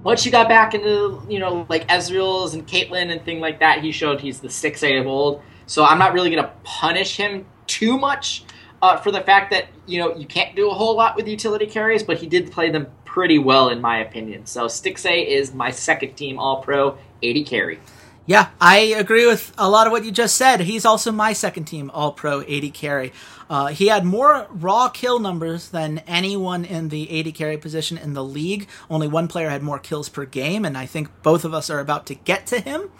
[0.07, 3.83] once you got back into you know like Ezreal's and Caitlyn and thing like that,
[3.83, 5.43] he showed he's the Stixxay of old.
[5.67, 8.45] So I'm not really to punish him too much
[8.81, 11.67] uh, for the fact that you know you can't do a whole lot with utility
[11.67, 14.47] carries, but he did play them pretty well in my opinion.
[14.47, 17.81] So Stixxay is my second team All Pro AD carry.
[18.27, 20.61] Yeah, I agree with a lot of what you just said.
[20.61, 23.13] He's also my second team All Pro AD carry.
[23.49, 28.14] Uh, he had more raw kill numbers than anyone in the AD carry position in
[28.14, 28.68] the league.
[28.90, 31.78] Only one player had more kills per game, and I think both of us are
[31.78, 32.90] about to get to him.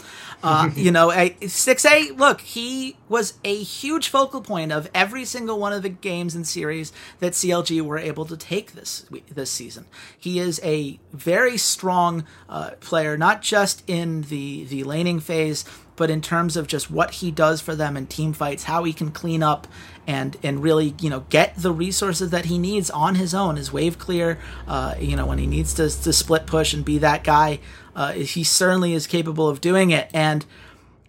[0.43, 5.73] Uh, you know, Stixxay, look, he was a huge focal point of every single one
[5.73, 9.87] of the games and series that CLG were able to take this this season.
[10.19, 15.65] He is a very strong uh, player, not just in the the laning phase,
[15.97, 18.93] but in terms of just what he does for them in team fights, how he
[18.93, 19.67] can clean up
[20.07, 23.73] and and really you know get the resources that he needs on his own, his
[23.73, 27.25] wave clear, uh, you know when he needs to to split push and be that
[27.25, 27.59] guy,
[27.95, 30.09] uh, he certainly is capable of doing it.
[30.13, 30.45] And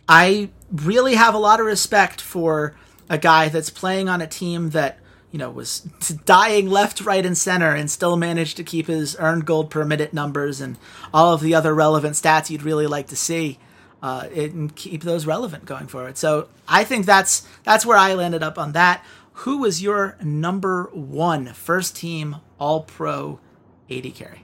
[0.09, 2.75] I really have a lot of respect for
[3.09, 4.99] a guy that's playing on a team that
[5.31, 5.81] you know was
[6.25, 10.13] dying left, right, and center, and still managed to keep his earned gold per minute
[10.13, 10.77] numbers and
[11.13, 13.59] all of the other relevant stats you'd really like to see
[14.01, 16.17] uh, and keep those relevant going forward.
[16.17, 19.03] So I think that's that's where I landed up on that.
[19.41, 23.39] Who was your number one first team All Pro
[23.89, 24.43] AD carry?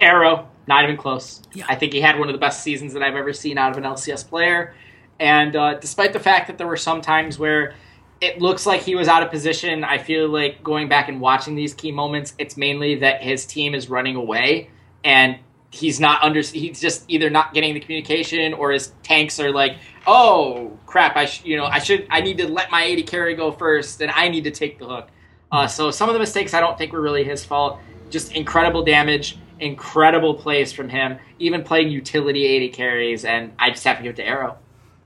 [0.00, 1.42] Arrow, not even close.
[1.52, 1.66] Yeah.
[1.68, 3.78] I think he had one of the best seasons that I've ever seen out of
[3.78, 4.74] an LCS player.
[5.18, 7.74] And uh, despite the fact that there were some times where
[8.20, 11.54] it looks like he was out of position, I feel like going back and watching
[11.54, 14.70] these key moments, it's mainly that his team is running away
[15.04, 15.38] and
[15.72, 19.78] he's not under he's just either not getting the communication or his tanks are like
[20.06, 23.34] oh crap i sh- you know i should i need to let my AD carry
[23.34, 25.08] go first and i need to take the hook.
[25.50, 27.78] Uh, so some of the mistakes i don't think were really his fault.
[28.10, 33.84] Just incredible damage incredible plays from him even playing utility AD carries and i just
[33.84, 34.58] have to give it to arrow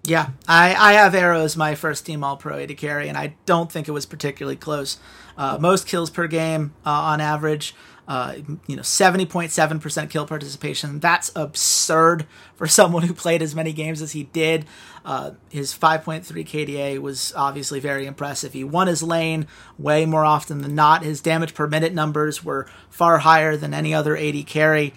[0.06, 3.34] yeah i i have arrow as my first team all pro AD carry and i
[3.44, 4.98] don't think it was particularly close
[5.36, 7.74] uh, most kills per game uh, on average
[8.08, 8.34] uh,
[8.68, 11.00] you know, 70.7% kill participation.
[11.00, 14.64] That's absurd for someone who played as many games as he did.
[15.04, 18.52] Uh, his 5.3 KDA was obviously very impressive.
[18.52, 19.46] He won his lane
[19.78, 21.02] way more often than not.
[21.02, 24.94] His damage per minute numbers were far higher than any other AD carry.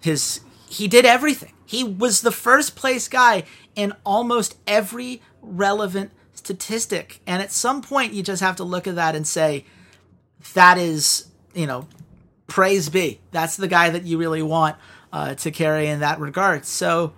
[0.00, 1.52] His he did everything.
[1.66, 3.44] He was the first place guy
[3.76, 7.20] in almost every relevant statistic.
[7.26, 9.64] And at some point you just have to look at that and say
[10.54, 11.88] that is, you know,
[12.46, 13.20] praise be.
[13.30, 14.76] That's the guy that you really want
[15.12, 16.66] uh, to carry in that regard.
[16.66, 17.12] So,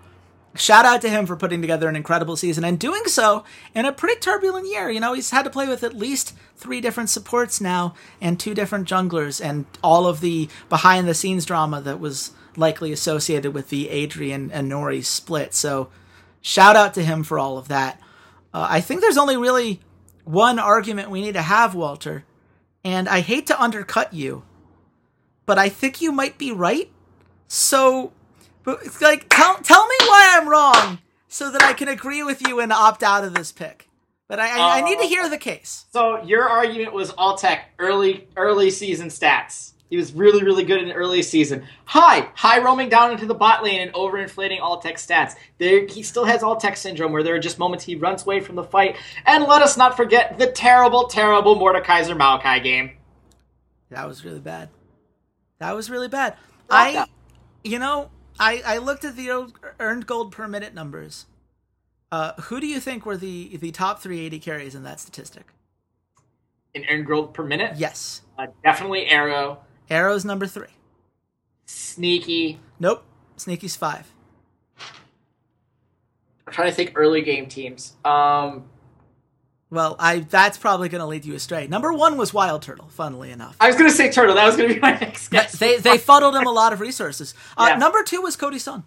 [0.54, 3.44] shout out to him for putting together an incredible season and doing so
[3.74, 4.90] in a pretty turbulent year.
[4.90, 8.54] You know, he's had to play with at least three different supports now and two
[8.54, 13.68] different junglers and all of the behind the scenes drama that was likely associated with
[13.68, 15.54] the Adrian and Inori split.
[15.54, 15.88] So,
[16.46, 18.00] shout out to him for all of that.
[18.52, 19.80] Uh, I think there's only really
[20.24, 22.24] one argument we need to have, Walter,
[22.84, 24.44] and I hate to undercut you
[25.46, 26.90] but I think you might be right.
[27.46, 28.12] So,
[29.00, 32.72] like, tell tell me why I'm wrong, so that I can agree with you and
[32.72, 33.88] opt out of this pick.
[34.28, 35.86] But I, I, I need to hear the case.
[35.92, 39.72] So your argument was Altec early early season stats.
[39.88, 41.64] He was really, really good in the early season.
[41.84, 45.34] High, high roaming down into the bot lane and overinflating Altec stats.
[45.58, 48.56] There, he still has Altec syndrome, where there are just moments he runs away from
[48.56, 48.96] the fight.
[49.26, 52.92] And let us not forget the terrible, terrible Mordekaiser Maokai game.
[53.90, 54.70] That was really bad.
[55.58, 56.34] That was really bad.
[56.68, 57.06] I,
[57.62, 61.26] you know, I I looked at the earned gold per minute numbers.
[62.10, 65.46] Uh, who do you think were the the top three AD carries in that statistic?
[66.74, 67.76] In earned gold per minute?
[67.76, 68.22] Yes.
[68.38, 69.60] Uh, definitely Arrow.
[69.90, 70.66] Arrow's number three.
[71.66, 72.58] Sneaky.
[72.78, 73.04] Nope.
[73.36, 74.10] Sneaky's five.
[76.46, 77.94] I'm trying to think early game teams.
[78.04, 78.64] Um,
[79.70, 81.66] Well, I that's probably going to lead you astray.
[81.66, 82.88] Number one was Wild Turtle.
[82.88, 84.36] Funnily enough, I was going to say Turtle.
[84.36, 85.52] That was going to be my next guess.
[85.58, 87.34] they they fuddled him a lot of resources.
[87.56, 87.76] Uh, Yeah.
[87.78, 88.84] Number two was Cody Sun.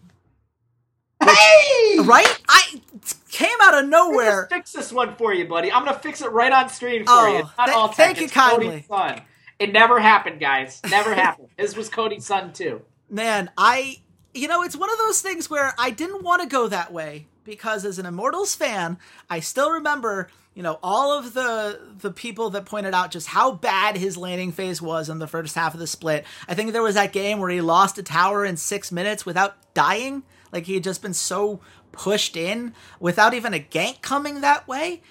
[1.22, 2.00] Hey!
[2.00, 2.42] Right?
[2.48, 2.82] I
[3.30, 4.48] came out of nowhere.
[4.50, 5.70] fix this one for you, buddy.
[5.70, 7.44] I'm gonna fix it right on screen for Oh, you.
[7.58, 9.26] Not th- all thank you it's Cody's kindly.
[9.60, 10.80] It never happened, guys.
[10.90, 11.50] Never happened.
[11.58, 12.82] This was Cody's son too.
[13.10, 13.98] Man, I
[14.34, 17.28] you know, it's one of those things where I didn't want to go that way
[17.44, 19.00] because as an Immortals fan,
[19.30, 23.52] I still remember, you know, all of the the people that pointed out just how
[23.52, 26.26] bad his laning phase was in the first half of the split.
[26.48, 29.74] I think there was that game where he lost a tower in 6 minutes without
[29.74, 31.60] dying, like he had just been so
[31.92, 35.02] pushed in without even a gank coming that way.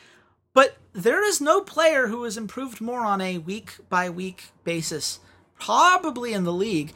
[0.59, 5.21] But there is no player who has improved more on a week by week basis,
[5.57, 6.95] probably in the league.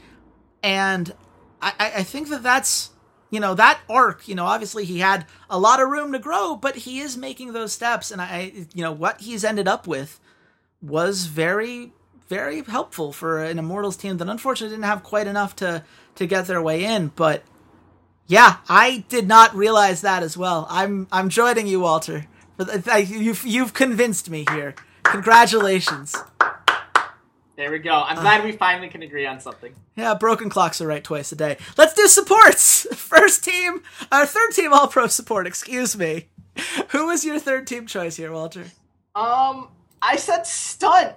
[0.65, 1.15] And
[1.61, 2.91] I, I think that that's,
[3.31, 6.57] you know, that arc, you know, obviously he had a lot of room to grow,
[6.57, 8.11] but he is making those steps.
[8.11, 10.19] And I, you know, what he's ended up with
[10.81, 11.93] was very,
[12.29, 15.85] very helpful for an Immortals team that unfortunately didn't have quite enough to,
[16.17, 17.13] to get their way in.
[17.15, 17.45] But
[18.27, 20.67] yeah, I did not realize that as well.
[20.69, 22.27] I'm, I'm joining you, Walter.
[22.57, 24.75] For you've, you've convinced me here.
[25.05, 26.17] Congratulations.
[27.57, 27.93] There we go.
[27.93, 29.75] I'm glad we finally can agree on something.
[29.95, 31.59] Yeah, broken clocks are right twice a day.
[31.77, 32.87] Let's do supports.
[32.97, 35.47] First team, our third team All Pro support.
[35.47, 36.29] Excuse me.
[36.89, 38.65] Who was your third team choice here, Walter?
[39.15, 39.69] Um,
[40.01, 41.15] I said stunt.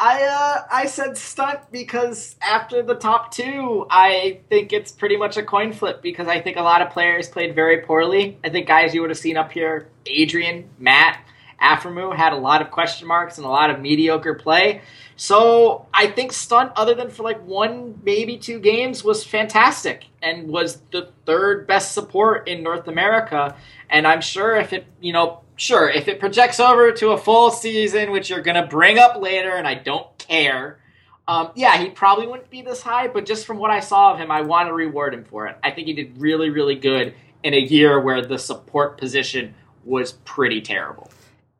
[0.00, 5.36] I uh I said stunt because after the top two, I think it's pretty much
[5.36, 8.38] a coin flip because I think a lot of players played very poorly.
[8.44, 11.20] I think guys you would have seen up here, Adrian, Matt,
[11.60, 14.82] Aphromoo had a lot of question marks and a lot of mediocre play.
[15.16, 20.48] So I think stunt, other than for like one, maybe two games, was fantastic and
[20.48, 23.56] was the third best support in North America.
[23.90, 27.50] And I'm sure if it, you know, sure, if it projects over to a full
[27.50, 30.78] season, which you're going to bring up later, and I don't care,
[31.26, 34.18] um, yeah, he probably wouldn't be this high, but just from what I saw of
[34.18, 35.58] him, I want to reward him for it.
[35.62, 39.54] I think he did really, really good in a year where the support position
[39.84, 41.10] was pretty terrible.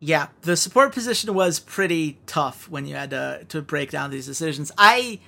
[0.01, 4.26] Yeah, the support position was pretty tough when you had to to break down these
[4.26, 4.70] decisions.
[4.78, 5.20] I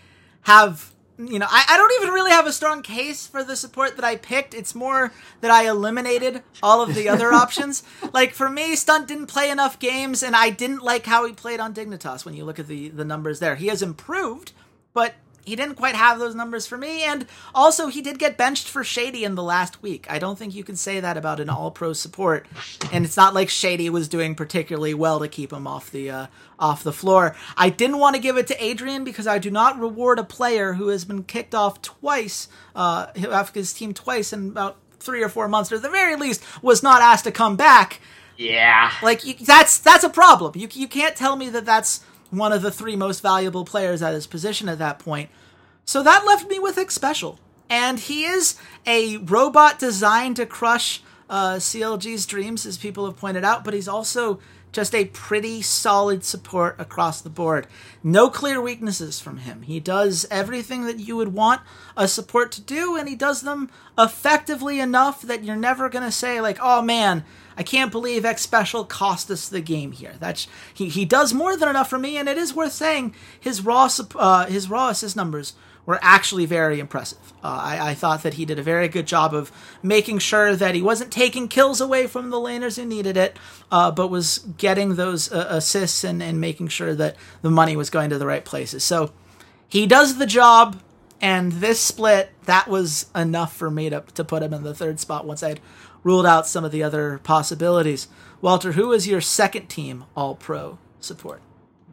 [0.43, 0.95] have
[1.29, 4.05] you know, I, I don't even really have a strong case for the support that
[4.05, 4.55] I picked.
[4.55, 5.13] It's more
[5.43, 7.83] that I eliminated all of the other options.
[8.13, 11.61] Like for me, Stunt didn't play enough games, and I didn't like how he played
[11.61, 12.25] on Dignitas.
[12.25, 14.53] When you look at the the numbers there, he has improved,
[14.95, 15.15] but
[15.45, 17.03] he didn't quite have those numbers for me.
[17.03, 20.07] And also, he did get benched for Shady in the last week.
[20.11, 22.47] I don't think you can say that about an All Pro support.
[22.93, 26.27] And it's not like Shady was doing particularly well to keep him off the uh,
[26.59, 27.35] off the floor.
[27.57, 30.75] I didn't want to give it to Adrian because I do not reward a player
[30.75, 35.29] who has been kicked off twice, uh, off his team twice in about three or
[35.29, 38.01] four months, or at the very least was not asked to come back.
[38.37, 38.93] Yeah.
[39.03, 40.53] Like you, that's that's a problem.
[40.57, 42.01] You you can't tell me that that's
[42.31, 45.31] one of the three most valuable players at his position at that point.
[45.85, 48.57] So that left me with Xpecial, and he is
[48.87, 53.65] a robot designed to crush uh, CLG's dreams, as people have pointed out.
[53.65, 54.41] But he's also
[54.73, 57.67] just a pretty solid support across the board.
[58.03, 59.63] No clear weaknesses from him.
[59.63, 61.61] He does everything that you would want
[61.97, 66.13] a support to do, and he does them effectively enough that you're never going to
[66.13, 67.25] say, like, oh man,
[67.57, 70.15] I can't believe Xpecial cost us the game here.
[70.19, 73.65] That's he, he does more than enough for me, and it is worth saying his
[73.65, 75.55] raw uh, his raw assist numbers
[75.87, 77.33] were actually very impressive.
[77.43, 79.51] Uh, I, I thought that he did a very good job of
[79.83, 83.37] making sure that he wasn't taking kills away from the laners who needed it,
[83.73, 87.91] uh, but was getting those uh, assists and, and making sure that the money was
[87.91, 88.85] going to the right places.
[88.85, 89.13] So
[89.69, 90.81] he does the job,
[91.21, 95.01] and this split, that was enough for me to, to put him in the third
[95.01, 95.61] spot once I'd
[96.03, 98.09] ruled out some of the other possibilities.
[98.41, 101.43] Walter, who is your second team All Pro support?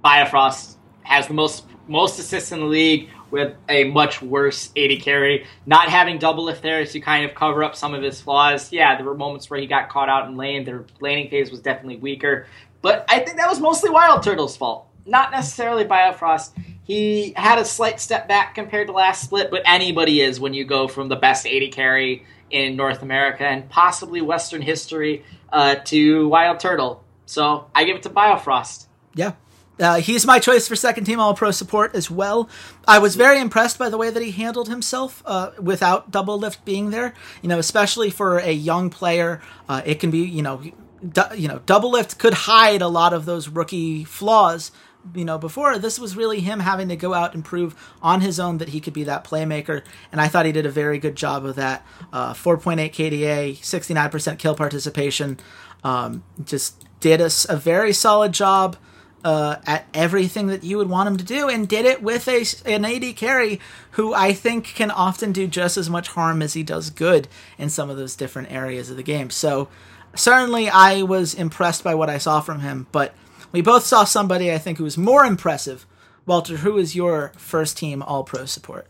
[0.03, 5.45] Biofrost has the most most assists in the league with a much worse AD carry.
[5.65, 8.71] Not having Doublelift there to kind of cover up some of his flaws.
[8.71, 10.65] Yeah, there were moments where he got caught out in lane.
[10.65, 12.47] Their laning phase was definitely weaker.
[12.81, 14.87] But I think that was mostly Wild Turtle's fault.
[15.07, 16.51] Not necessarily Biofrost.
[16.83, 20.65] He had a slight step back compared to last split, but anybody is when you
[20.65, 26.27] go from the best AD carry in North America and possibly Western history uh, to
[26.29, 27.03] Wild Turtle.
[27.25, 28.87] So I give it to Biofrost.
[29.15, 29.33] Yeah.
[29.79, 32.49] Uh, he's my choice for second team All Pro support as well.
[32.87, 36.89] I was very impressed by the way that he handled himself uh, without Doublelift being
[36.89, 37.13] there.
[37.41, 40.63] You know, especially for a young player, uh, it can be you know,
[41.07, 44.71] du- you know, Doublelift could hide a lot of those rookie flaws.
[45.13, 48.39] You know, before this was really him having to go out and prove on his
[48.39, 51.15] own that he could be that playmaker, and I thought he did a very good
[51.15, 51.85] job of that.
[52.11, 55.39] Uh, 4.8 KDA, 69% kill participation.
[55.83, 58.77] Um, just did a, a very solid job
[59.23, 62.45] uh, at everything that you would want him to do, and did it with a
[62.65, 63.59] an AD carry
[63.91, 67.27] who I think can often do just as much harm as he does good
[67.57, 69.29] in some of those different areas of the game.
[69.29, 69.69] So
[70.15, 73.13] certainly, I was impressed by what I saw from him, but
[73.51, 75.85] we both saw somebody I think who was more impressive.
[76.25, 78.87] Walter, who is your first team All Pro support?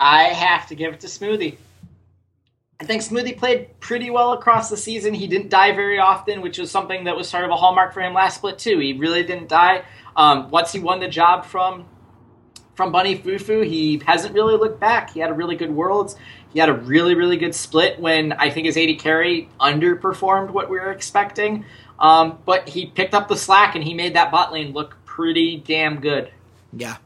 [0.00, 1.56] I have to give it to Smoothie.
[2.80, 5.12] I think Smoothie played pretty well across the season.
[5.12, 8.00] He didn't die very often, which was something that was sort of a hallmark for
[8.00, 8.78] him last split too.
[8.78, 9.82] He really didn't die.
[10.14, 11.86] Um, once he won the job from
[12.76, 15.10] from BunnyFuFuu, he hasn't really looked back.
[15.10, 16.14] He had a really good Worlds.
[16.52, 20.70] He had a really really good split when I think his AD carry underperformed what
[20.70, 21.64] we were expecting.
[21.98, 25.56] Um, but he picked up the slack and he made that bot lane look pretty
[25.56, 26.30] damn good.
[26.72, 26.98] Yeah,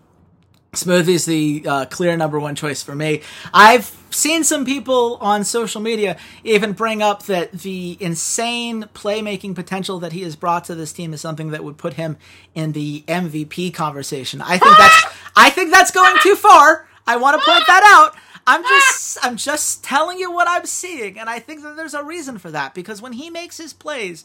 [0.74, 3.20] Smoothie's the uh, clear number one choice for me.
[3.52, 9.98] I've seen some people on social media even bring up that the insane playmaking potential
[10.00, 12.16] that he has brought to this team is something that would put him
[12.54, 14.40] in the MVP conversation.
[14.40, 15.04] I think that's
[15.36, 16.88] I think that's going too far.
[17.06, 18.18] I want to point that out.
[18.46, 22.02] I'm just I'm just telling you what I'm seeing, and I think that there's a
[22.02, 24.24] reason for that because when he makes his plays,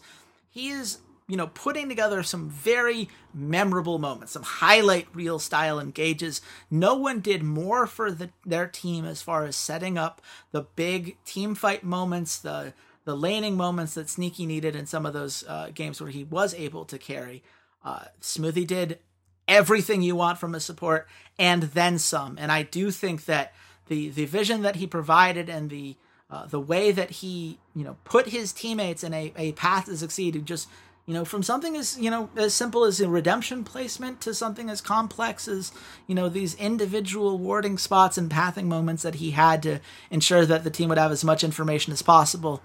[0.50, 6.42] he is you know, putting together some very memorable moments, some highlight reel style engages.
[6.72, 10.22] No one did more for the, their team as far as setting up
[10.52, 12.74] the big team fight moments, the
[13.04, 16.54] the laning moments that Sneaky needed in some of those uh, games where he was
[16.54, 17.42] able to carry.
[17.82, 19.00] Uh, Smoothie did
[19.48, 21.08] everything you want from a support
[21.40, 22.38] and then some.
[22.38, 23.54] And I do think that
[23.88, 25.96] the the vision that he provided and the
[26.30, 29.98] uh, the way that he you know put his teammates in a, a path to
[29.98, 30.68] succeed just
[31.06, 34.70] you know from something as you know as simple as a redemption placement to something
[34.70, 35.72] as complex as
[36.06, 39.80] you know these individual warding spots and pathing moments that he had to
[40.12, 42.62] ensure that the team would have as much information as possible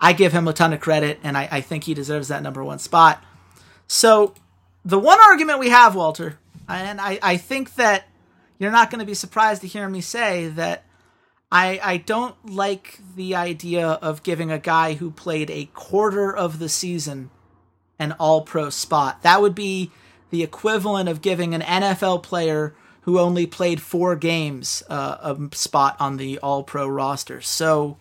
[0.00, 2.62] i give him a ton of credit and i, I think he deserves that number
[2.62, 3.22] one spot.
[3.88, 4.34] So
[4.84, 6.38] the one argument we have walter
[6.68, 8.08] and i, I think that
[8.58, 10.85] you're not going to be surprised to hear me say that
[11.56, 16.58] I, I don't like the idea of giving a guy who played a quarter of
[16.58, 17.30] the season
[17.98, 19.22] an all pro spot.
[19.22, 19.90] That would be
[20.28, 25.96] the equivalent of giving an NFL player who only played four games uh, a spot
[25.98, 27.40] on the all pro roster.
[27.40, 27.96] So,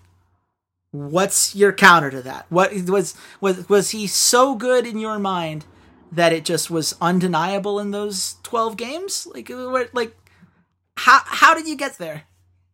[0.91, 2.47] what's your counter to that?
[2.49, 5.63] What was was was he so good in your mind
[6.11, 9.25] that it just was undeniable in those twelve games?
[9.33, 9.49] Like,
[9.93, 10.13] like
[10.97, 12.23] how how did you get there?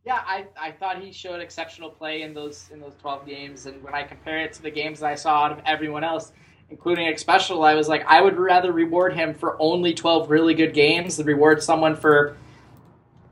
[0.06, 3.84] Yeah, I, I thought he showed exceptional play in those in those twelve games, and
[3.84, 6.32] when I compare it to the games that I saw out of everyone else,
[6.72, 10.54] including a special, I was like, I would rather reward him for only 12 really
[10.54, 12.38] good games than reward someone for,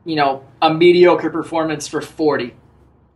[0.06, 2.54] you know, a mediocre performance for 40.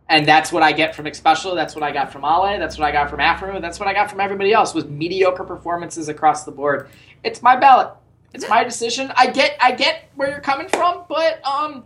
[0.08, 1.54] And that's what I get from Xpecial.
[1.54, 2.58] That's what I got from Ale.
[2.58, 3.60] That's what I got from Aphromoo.
[3.60, 6.88] That's what I got from everybody else was mediocre performances across the board.
[7.22, 7.90] It's my ballot.
[8.34, 9.12] It's my decision.
[9.16, 11.84] I get I get where you're coming from, but um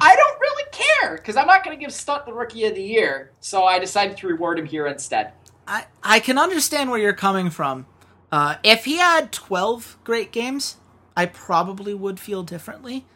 [0.00, 2.82] I don't really care because I'm not going to give Stunt the Rookie of the
[2.82, 3.32] Year.
[3.40, 5.32] So I decided to reward him here instead.
[5.66, 7.86] I I can understand where you're coming from.
[8.30, 10.76] Uh, if he had 12 great games,
[11.16, 13.06] I probably would feel differently.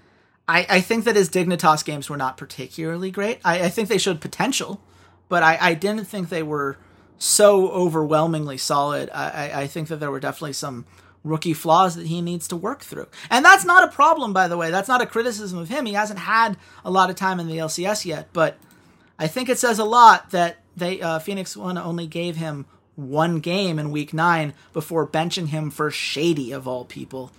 [0.49, 3.41] I, I think that his Dignitas games were not particularly great.
[3.45, 4.81] I, I think they showed potential,
[5.29, 6.79] but I, I didn't think they were
[7.19, 9.11] so overwhelmingly solid.
[9.11, 10.87] I, I think that there were definitely some
[11.23, 13.07] rookie flaws that he needs to work through.
[13.29, 14.71] And that's not a problem, by the way.
[14.71, 15.87] That's not a criticism of him.
[15.87, 18.57] He hasn't had a lot of time in the LCS yet, but
[19.19, 22.67] I think it says a lot that they uh, Phoenix One only gave him
[22.97, 27.31] one game in Week Nine before benching him for Shady of all people.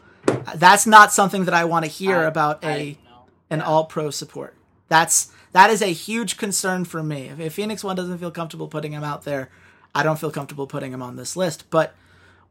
[0.55, 2.97] That's not something that I want to hear I, about a
[3.49, 3.65] an yeah.
[3.65, 4.55] All Pro support.
[4.87, 7.29] That's that is a huge concern for me.
[7.29, 9.49] If, if Phoenix One doesn't feel comfortable putting him out there,
[9.95, 11.69] I don't feel comfortable putting him on this list.
[11.69, 11.95] But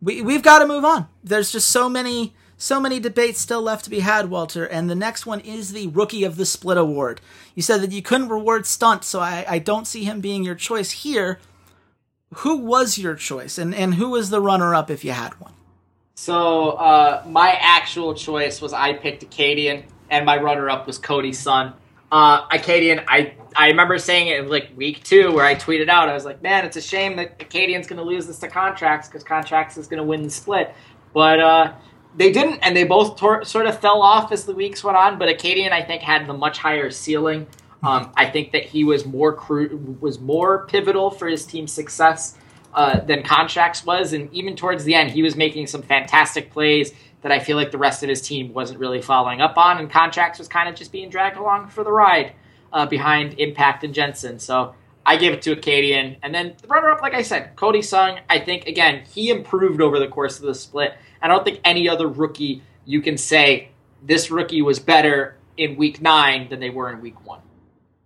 [0.00, 1.08] we we've got to move on.
[1.22, 4.94] There's just so many so many debates still left to be had, Walter, and the
[4.94, 7.22] next one is the Rookie of the Split Award.
[7.54, 10.54] You said that you couldn't reward Stunt, so I, I don't see him being your
[10.54, 11.40] choice here.
[12.34, 15.54] Who was your choice, and, and who was the runner up if you had one?
[16.16, 21.32] So, uh, my actual choice was I picked Akaadian, and my runner up was Cody
[21.32, 21.72] Sun.
[22.12, 26.14] Uh, Akaadian, I, I remember saying it like week two where I tweeted out, I
[26.14, 29.24] was like, man, it's a shame that Akaadian's going to lose this to Contractz because
[29.24, 30.74] Contractz is going to win the split.
[31.12, 31.72] But, uh,
[32.16, 35.18] they didn't, and they both tor- sort of fell off as the weeks went on.
[35.18, 37.46] But Akaadian, I think, had the much higher ceiling.
[37.82, 42.36] Um, I think that he was more cru- was more pivotal for his team's success
[42.74, 46.92] uh, than Contractz was, and even towards the end, he was making some fantastic plays
[47.22, 49.90] that I feel like the rest of his team wasn't really following up on, and
[49.90, 52.32] Contractz was kind of just being dragged along for the ride
[52.72, 54.38] uh, behind Impact and Jensen.
[54.38, 56.16] So I gave it to Akaadian.
[56.22, 59.80] And then the runner up, like I said, Cody Sun, I think, again, he improved
[59.80, 60.94] over the course of the split.
[61.22, 63.70] I don't think any other rookie you can say
[64.02, 67.40] this rookie was better in week nine than they were in week one.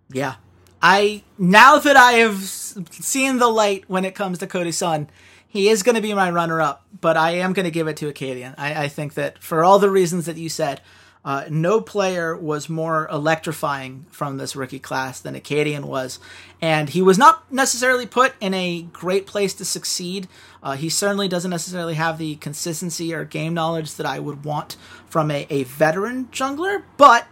[0.09, 0.35] Yeah.
[0.81, 5.09] I now that I have seen the light when it comes to Cody Sun,
[5.47, 7.97] he is going to be my runner up, but I am going to give it
[7.97, 8.55] to Akaadian.
[8.57, 10.81] I, I think that for all the reasons that you said,
[11.25, 16.19] uh, no player was more electrifying from this rookie class than Akaadian was,
[16.61, 20.27] and he was not necessarily put in a great place to succeed.
[20.61, 24.77] Uh, he certainly doesn't necessarily have the consistency or game knowledge that I would want
[25.07, 27.27] from a, a veteran jungler, but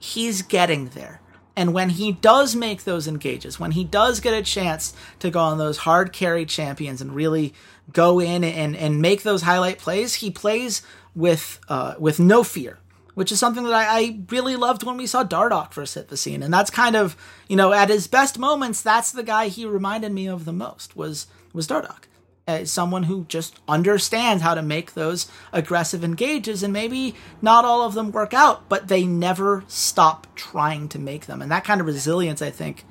[0.00, 1.20] he's getting there.
[1.54, 5.38] And when he does make those engages, when he does get a chance to go
[5.38, 7.54] on those hard carry champions and really
[7.92, 10.82] go in and, and make those highlight plays, he plays
[11.14, 12.78] with uh, with no fear
[13.14, 16.16] which is something that I, I, really loved when we saw Dardoch first hit the
[16.16, 16.42] scene.
[16.42, 17.16] And that's kind of,
[17.48, 20.96] you know, at his best moments, that's the guy he reminded me of the most
[20.96, 22.04] was was Dardoch.
[22.46, 27.82] As someone who just understands how to make those aggressive engages, and maybe not all
[27.82, 31.40] of them work out, but they never stop trying to make them.
[31.40, 32.84] And that kind of resilience, I think,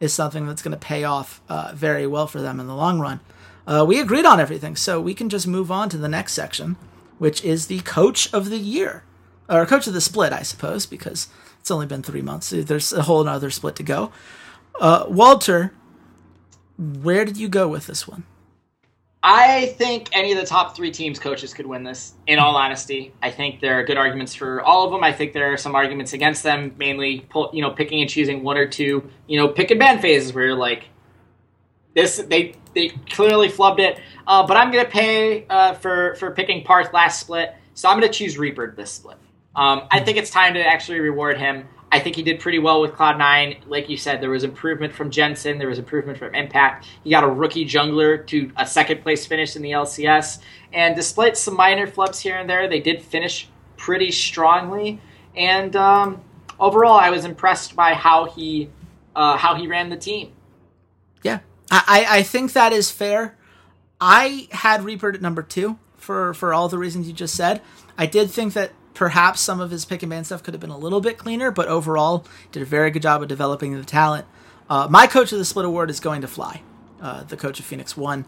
[0.00, 2.98] is something that's going to pay off uh, very well for them in the long
[2.98, 3.20] run.
[3.66, 6.76] Uh, we agreed on everything, so we can just move on to the next section,
[7.18, 9.04] which is the coach of the year
[9.48, 11.28] or coach of the split, I suppose, because
[11.60, 12.50] it's only been three months.
[12.50, 14.12] There's a whole other split to go.
[14.80, 15.72] Uh, Walter,
[16.76, 18.24] where did you go with this one?
[19.26, 22.12] I think any of the top three teams coaches could win this.
[22.26, 25.02] In all honesty, I think there are good arguments for all of them.
[25.02, 28.58] I think there are some arguments against them, mainly you know picking and choosing one
[28.58, 30.84] or two you know pick and ban phases where you're like
[31.94, 33.98] this they they clearly flubbed it.
[34.26, 38.12] Uh, but I'm gonna pay uh, for for picking Parth last split, so I'm gonna
[38.12, 39.16] choose Reaper this split.
[39.56, 41.68] Um, I think it's time to actually reward him.
[41.92, 43.68] I think he did pretty well with Cloud9.
[43.68, 46.88] Like you said, there was improvement from Jensen, there was improvement from Impact.
[47.04, 50.40] He got a rookie jungler to a second place finish in the LCS.
[50.72, 55.00] And despite some minor flubs here and there, they did finish pretty strongly.
[55.36, 56.20] And um,
[56.58, 58.70] overall, I was impressed by how he
[59.14, 60.32] uh, how he ran the team.
[61.22, 61.40] Yeah,
[61.70, 63.36] I, I think that is fair.
[64.00, 67.62] I had Reaper at number two for for all the reasons you just said.
[67.96, 70.70] I did think that Perhaps some of his pick and ban stuff could have been
[70.70, 74.26] a little bit cleaner, but overall, did a very good job of developing the talent.
[74.70, 76.62] Uh, my coach of the split award is going to Fly,
[77.02, 78.24] uh, the coach of Phoenix One.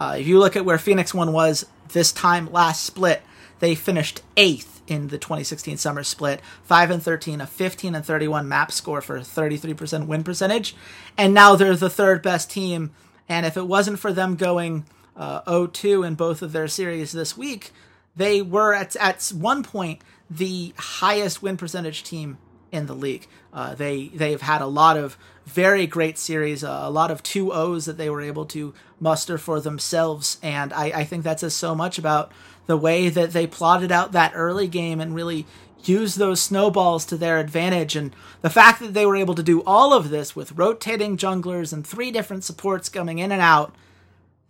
[0.00, 3.22] Uh, if you look at where Phoenix One was this time last split,
[3.60, 8.48] they finished eighth in the 2016 summer split, 5 and 13, a 15 and 31
[8.48, 10.74] map score for 33% win percentage,
[11.16, 12.90] and now they're the third best team.
[13.28, 17.36] And if it wasn't for them going uh, 0-2 in both of their series this
[17.36, 17.72] week,
[18.16, 22.38] they were at at one point the highest win percentage team
[22.70, 23.26] in the league.
[23.52, 27.52] Uh, they they've had a lot of very great series, uh, a lot of two
[27.52, 31.54] O's that they were able to muster for themselves, and I, I think that says
[31.54, 32.30] so much about
[32.66, 35.46] the way that they plotted out that early game and really
[35.84, 37.96] used those snowballs to their advantage.
[37.96, 41.72] And the fact that they were able to do all of this with rotating junglers
[41.72, 43.74] and three different supports coming in and out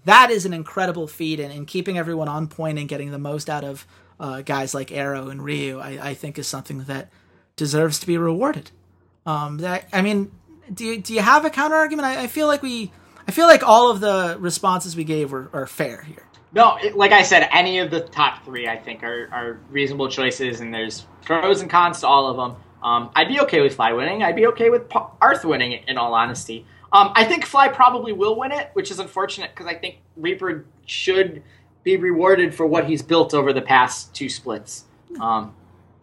[0.04, 3.50] that is an incredible feat, and, and keeping everyone on point and getting the most
[3.50, 3.86] out of
[4.20, 7.08] uh, guys like Arrow and Ryu, I, I, think is something that
[7.56, 8.70] deserves to be rewarded.
[9.26, 10.32] Um, that I mean,
[10.72, 12.06] do you, do you have a counter argument?
[12.06, 12.90] I, I, feel like we,
[13.28, 16.24] I feel like all of the responses we gave were, are fair here.
[16.52, 20.60] No, like I said, any of the top three I think are, are reasonable choices,
[20.60, 22.62] and there's pros and cons to all of them.
[22.82, 24.22] Um, I'd be okay with Fly winning.
[24.22, 26.64] I'd be okay with Parth winning, in all honesty.
[26.92, 30.64] Um, I think Fly probably will win it, which is unfortunate because I think Reaper
[30.86, 31.42] should
[31.84, 34.84] be rewarded for what he's built over the past two splits.
[35.20, 35.54] Um,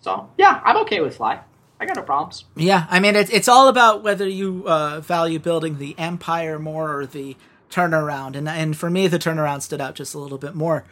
[0.01, 1.39] so yeah, I'm okay with Fly.
[1.79, 2.45] I got no problems.
[2.55, 6.97] Yeah, I mean it's it's all about whether you uh, value building the empire more
[6.97, 7.35] or the
[7.69, 10.85] turnaround, and and for me the turnaround stood out just a little bit more.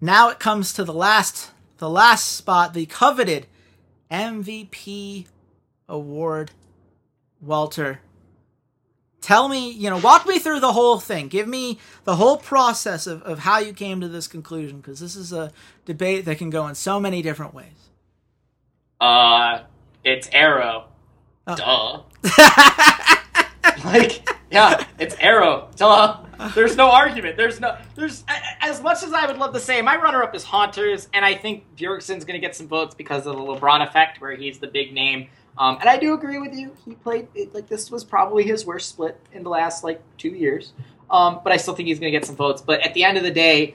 [0.00, 3.46] Now it comes to the last the last spot, the coveted
[4.10, 5.26] MVP
[5.88, 6.52] award.
[7.40, 8.00] Walter,
[9.22, 11.28] tell me, you know, walk me through the whole thing.
[11.28, 15.16] Give me the whole process of, of how you came to this conclusion, because this
[15.16, 15.50] is a
[15.86, 17.88] debate that can go in so many different ways.
[19.00, 19.62] Uh,
[20.04, 20.88] it's Arrow.
[21.46, 21.56] Oh.
[21.56, 22.02] Duh.
[23.84, 25.70] like, yeah, it's Arrow.
[25.76, 26.18] Duh.
[26.54, 27.36] There's no argument.
[27.36, 27.76] There's no.
[27.94, 28.24] There's
[28.60, 31.64] as much as I would love to say, my runner-up is Hauntzer, and I think
[31.76, 34.92] Bjergsen's going to get some votes because of the LeBron effect, where he's the big
[34.92, 35.28] name.
[35.58, 36.74] Um, and I do agree with you.
[36.84, 40.30] He played it, like this was probably his worst split in the last like two
[40.30, 40.72] years.
[41.10, 42.62] Um, but I still think he's going to get some votes.
[42.62, 43.74] But at the end of the day,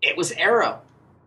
[0.00, 0.80] it was Arrow.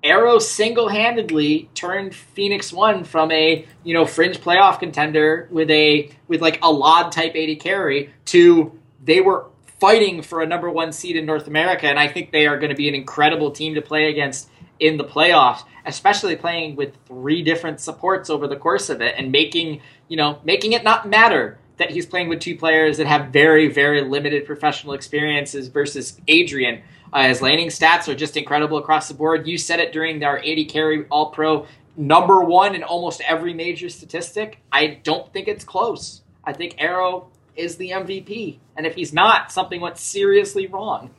[0.04, 6.42] Arrow single-handedly turned Phoenix One from a you know fringe playoff contender with a with
[6.42, 9.48] like a LOD type AD carry to they were
[9.80, 12.70] fighting for a number one seed in North America, and I think they are going
[12.70, 17.42] to be an incredible team to play against in the playoffs, especially playing with three
[17.42, 21.58] different supports over the course of it and making you know making it not matter
[21.78, 26.82] that he's playing with two players that have very very limited professional experiences versus Adrian.
[27.14, 29.48] Uh, his laning stats are just incredible across the board.
[29.48, 31.66] You said it during our AD carry All Pro
[31.98, 34.60] number one in almost every major statistic.
[34.72, 36.22] I don't think it's close.
[36.44, 41.10] I think Arrow is the MVP, and if he's not, something went seriously wrong.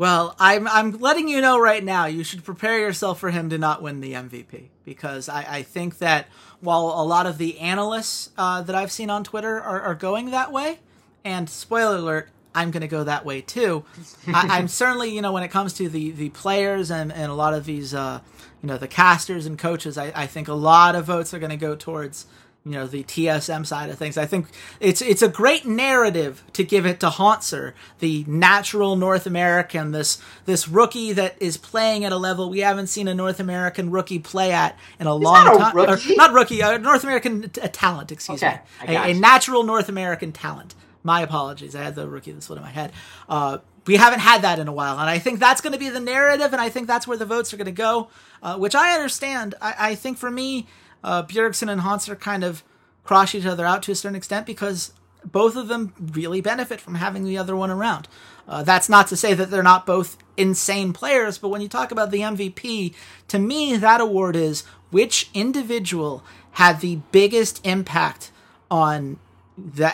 [0.00, 2.06] Well, I'm I'm letting you know right now.
[2.06, 5.98] You should prepare yourself for him to not win the MVP because I, I think
[5.98, 6.26] that
[6.60, 10.30] while a lot of the analysts uh, that I've seen on Twitter are, are going
[10.30, 10.78] that way,
[11.22, 13.84] and spoiler alert, I'm going to go that way too.
[14.26, 17.34] I, am certainly, you know, when it comes to the the players and and a
[17.34, 18.20] lot of these, uh,
[18.62, 21.50] you know, the casters and coaches, I, I think a lot of votes are going
[21.50, 22.24] to go towards
[22.64, 24.18] you know the TSM side of things.
[24.18, 24.46] I think
[24.80, 30.20] it's it's a great narrative to give it to Hauntzer, the natural North American, this
[30.44, 34.18] this rookie that is playing at a level we haven't seen a North American rookie
[34.18, 35.74] play at in a He's long time.
[35.74, 36.16] rookie.
[36.16, 38.12] Not rookie, a North American t- a talent.
[38.12, 40.74] Excuse Okay, me, a, a natural North American talent.
[41.02, 41.74] My apologies.
[41.74, 42.92] I had the rookie this one in my head.
[43.26, 45.88] Uh, we haven't had that in a while, and I think that's going to be
[45.88, 48.10] the narrative, and I think that's where the votes are going to go,
[48.42, 49.54] uh, which I understand.
[49.62, 50.66] I, I think for me,
[51.02, 52.62] uh, Bjergsen and Hauntzer kind of
[53.04, 54.92] cross each other out to a certain extent because
[55.24, 58.08] both of them really benefit from having the other one around.
[58.48, 61.92] Uh, that's not to say that they're not both insane players, but when you talk
[61.92, 62.94] about the MVP,
[63.28, 68.32] to me, that award is which individual had the biggest impact
[68.70, 69.18] on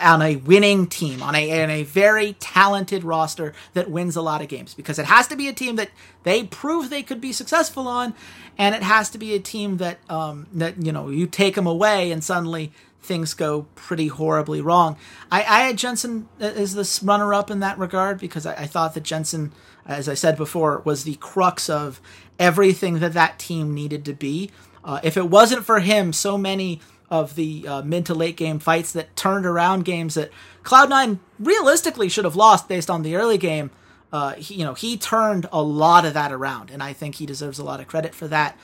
[0.02, 4.42] on a winning team, on a, on a very talented roster that wins a lot
[4.42, 4.74] of games.
[4.74, 5.90] Because it has to be a team that
[6.22, 8.14] they prove they could be successful on,
[8.58, 11.66] and it has to be a team that um, that you know you take them
[11.66, 12.72] away and suddenly
[13.06, 14.96] things go pretty horribly wrong.
[15.30, 18.94] I, I had Jensen as this runner up in that regard because I, I thought
[18.94, 19.52] that Jensen,
[19.86, 22.00] as I said before, was the crux of
[22.38, 24.50] everything that that team needed to be.
[24.84, 26.80] Uh, if it wasn't for him, so many
[27.10, 30.30] of the uh, mid to late game fights that turned around games that
[30.64, 33.70] Cloud9 realistically should have lost based on the early game.
[34.12, 37.26] Uh, he, you know, he turned a lot of that around, and I think he
[37.26, 38.58] deserves a lot of credit for that.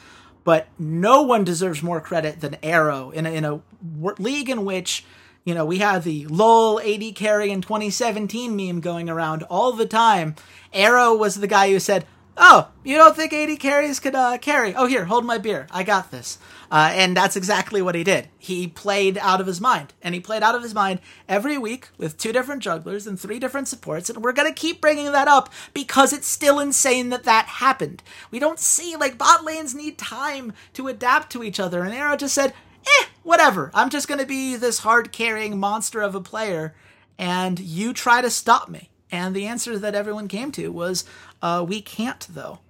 [0.45, 3.61] But no one deserves more credit than Arrow in a, in a
[4.01, 5.05] w- league in which
[5.45, 9.87] you know we have the lol AD carry in 2017 meme going around all the
[9.87, 10.35] time.
[10.73, 14.75] Arrow was the guy who said, "Oh, you don't think AD carries could uh, carry?
[14.75, 15.69] Oh, here, hold my beer.
[15.71, 16.39] I got this."
[16.73, 18.29] Uh, and that's exactly what he did.
[18.39, 21.91] He played out of his mind, and he played out of his mind every week
[21.99, 24.09] with two different jugglers and three different supports.
[24.09, 28.03] And we're gonna keep bringing that up because it's still insane that that happened.
[28.31, 32.17] We don't see like bot lanes need time to adapt to each other, and Arrow
[32.17, 32.55] just said,
[32.87, 33.71] "Eh, whatever.
[33.75, 36.75] I'm just gonna be this hard carrying monster of a player,
[37.19, 41.05] and you try to stop me." And the answer that everyone came to was,
[41.43, 42.61] uh, "We can't, though."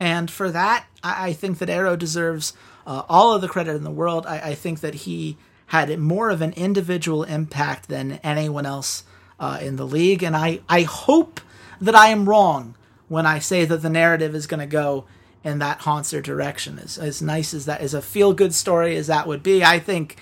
[0.00, 2.54] And for that, I, I think that Arrow deserves
[2.86, 4.26] uh, all of the credit in the world.
[4.26, 9.04] I, I think that he had more of an individual impact than anyone else
[9.38, 10.22] uh, in the league.
[10.22, 11.40] And I, I hope
[11.80, 12.76] that I am wrong
[13.08, 15.06] when I say that the narrative is going to go
[15.42, 16.78] in that Hauntzer direction.
[16.78, 19.78] As, as nice as that is a feel good story as that would be, I
[19.78, 20.16] think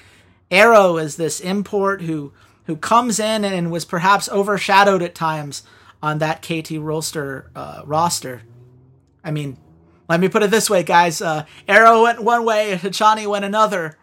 [0.50, 2.32] Arrow is this import who
[2.64, 5.62] who comes in and was perhaps overshadowed at times
[6.02, 8.42] on that KT Rolster uh, roster.
[9.24, 9.56] I mean,
[10.08, 11.20] let me put it this way, guys.
[11.20, 13.98] Uh, Arrow went one way, Hachani went another,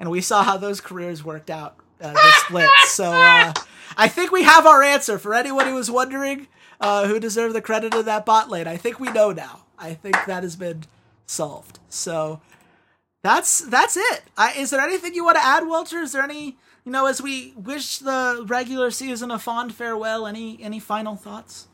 [0.00, 1.76] and we saw how those careers worked out.
[2.00, 2.70] Uh, the split.
[2.88, 3.52] So uh,
[3.96, 6.48] I think we have our answer for anyone who was wondering
[6.80, 8.66] uh, who deserved the credit of that bot lane.
[8.66, 9.64] I think we know now.
[9.78, 10.84] I think that has been
[11.26, 11.78] solved.
[11.88, 12.40] So
[13.22, 14.22] that's that's it.
[14.36, 15.98] I, is there anything you want to add, Walter?
[16.00, 20.26] Is there any you know as we wish the regular season a fond farewell?
[20.26, 21.68] Any any final thoughts?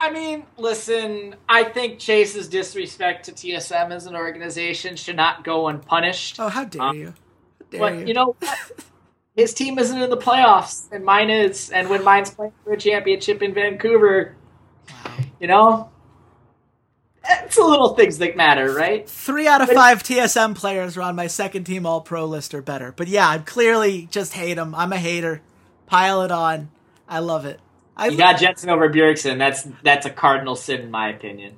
[0.00, 5.66] I mean, listen, I think Chase's disrespect to TSM as an organization should not go
[5.68, 6.38] unpunished.
[6.38, 7.06] Oh, how dare Um, you!
[7.06, 8.36] How dare But you know?
[9.36, 11.70] His team isn't in the playoffs, and mine is.
[11.70, 14.34] And when mine's playing for a championship in Vancouver,
[15.40, 15.90] you know,
[17.28, 19.08] it's the little things that matter, right?
[19.08, 22.62] Three out of five TSM players are on my second team All Pro list or
[22.62, 22.92] better.
[22.92, 24.74] But yeah, I clearly just hate them.
[24.74, 25.40] I'm a hater.
[25.86, 26.70] Pile it on.
[27.08, 27.60] I love it.
[27.98, 29.38] I, You got Jensen over Bjergsen.
[29.38, 31.56] That's that's a cardinal sin, in my opinion.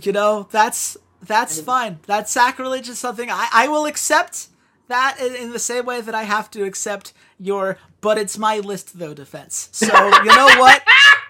[0.00, 0.96] you know that's
[1.26, 1.98] that's fine.
[2.06, 4.48] That sacrilege is something I, I will accept
[4.88, 8.58] that in, in the same way that I have to accept your but it's my
[8.58, 9.70] list though defense.
[9.72, 10.82] So you know what?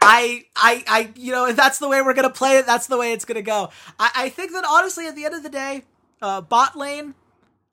[0.04, 2.98] I, I, I, you know, if that's the way we're gonna play it, that's the
[2.98, 3.70] way it's gonna go.
[4.00, 5.84] I, I think that honestly, at the end of the day,
[6.20, 7.14] uh, bot lane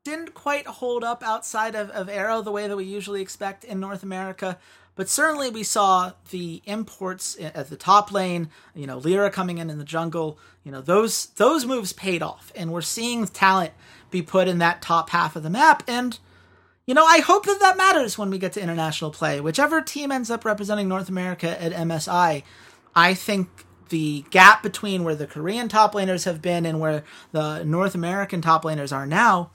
[0.03, 3.79] didn't quite hold up outside of, of Arrow the way that we usually expect in
[3.79, 4.57] North America.
[4.99, 9.69] But certainly we saw the imports at the top lane, you know, Lira coming in
[9.69, 13.71] in the jungle, you know, those those moves paid off and we're seeing talent
[14.11, 16.19] be put in that top half of the map and
[16.85, 19.39] you know, I hope that that matters when we get to international play.
[19.39, 22.43] Whichever team ends up representing North America at MSI,
[22.93, 23.47] I think
[23.87, 28.41] the gap between where the Korean top laners have been and where the North American
[28.41, 29.51] top laners are now,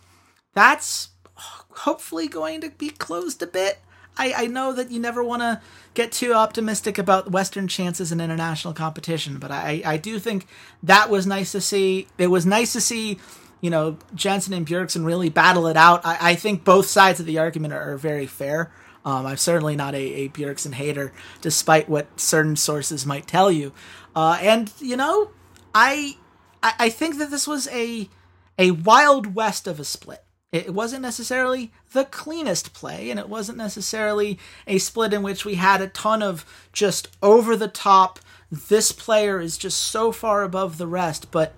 [0.55, 3.81] that's hopefully going to be closed a bit.
[4.17, 5.61] I, I know that you never want to
[5.95, 10.47] get too optimistic about Western chances in international competition, but I, I do think
[10.83, 12.09] that was nice to see.
[12.19, 13.19] It was nice to see
[13.61, 16.05] you know, Jensen and Bjergsen really battle it out.
[16.05, 18.71] I, I think both sides of the argument are, are very fair.
[19.07, 23.73] Um, I'm certainly not a, a Bjergsen hater, despite what certain sources might tell you.
[24.15, 25.31] Uh, and you know,
[25.75, 26.19] I,
[26.63, 28.11] I I think that this was a
[28.59, 30.24] a wild west of a split.
[30.55, 34.39] It wasn't necessarily the cleanest play, and it wasn't necessarily
[34.69, 38.21] a split in which we had a ton of just over the top.
[38.53, 41.55] This player is just so far above the rest, but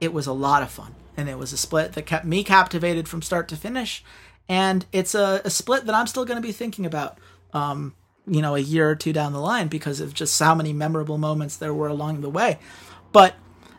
[0.00, 3.06] it was a lot of fun and it was a split that kept me captivated
[3.06, 4.02] from start to finish.
[4.48, 7.18] And it's a, a split that I'm still going to be thinking about,
[7.52, 7.94] um,
[8.26, 11.18] you know, a year or two down the line because of just how many memorable
[11.18, 12.58] moments there were along the way.
[13.12, 13.34] But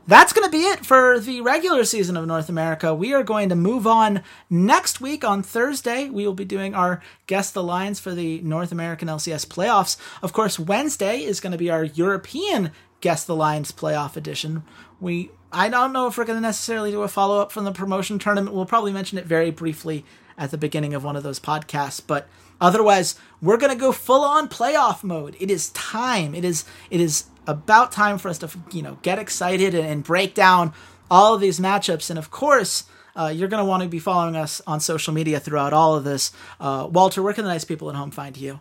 [0.08, 2.96] that's going to be it for the regular season of North America.
[2.96, 6.10] We are going to move on next week on Thursday.
[6.10, 9.98] We will be doing our Guess the Lines for the North American LCS playoffs.
[10.22, 14.64] Of course, Wednesday is going to be our European Guess the Lines playoff edition.
[15.02, 17.72] We I don't know if we're going to necessarily do a follow up from the
[17.72, 18.56] promotion tournament.
[18.56, 20.06] We'll probably mention it very briefly
[20.38, 22.28] at the beginning of one of those podcasts, but
[22.62, 25.36] otherwise, we're going to go full on playoff mode.
[25.40, 26.34] It is time.
[26.34, 30.04] It is it is about time for us to you know get excited and, and
[30.04, 30.74] break down
[31.10, 32.10] all of these matchups.
[32.10, 32.84] And of course,
[33.16, 36.04] uh, you're going to want to be following us on social media throughout all of
[36.04, 36.32] this.
[36.60, 38.60] Uh, Walter, where can the nice people at home find you?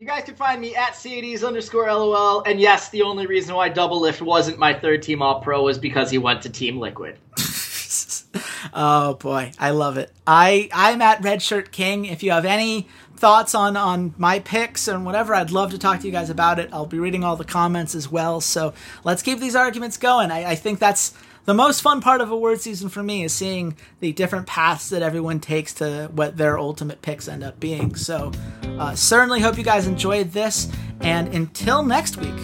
[0.00, 2.42] You guys can find me at Ceades underscore LOL.
[2.42, 6.10] And yes, the only reason why Doublelift wasn't my third team All Pro was because
[6.10, 7.16] he went to Team Liquid.
[8.74, 10.12] oh boy, I love it.
[10.26, 12.10] I I'm at RedShirtKing.
[12.10, 16.00] If you have any thoughts on on my picks and whatever, I'd love to talk
[16.00, 16.70] to you guys about it.
[16.72, 18.40] I'll be reading all the comments as well.
[18.40, 20.30] So let's keep these arguments going.
[20.30, 23.76] I, I think that's the most fun part of award season for me is seeing
[24.00, 27.94] the different paths that everyone takes to what their ultimate picks end up being.
[27.96, 28.32] So,
[28.78, 30.70] uh, certainly hope you guys enjoyed this.
[31.00, 32.34] And until next week,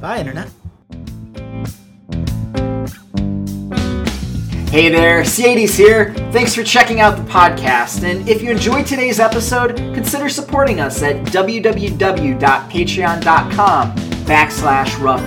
[0.00, 0.57] bye, Internet.
[4.70, 6.12] Hey there, Ceades here.
[6.30, 8.04] Thanks for checking out the podcast.
[8.04, 13.96] And if you enjoyed today's episode, consider supporting us at www.patreon.com
[14.26, 15.22] backslash rough.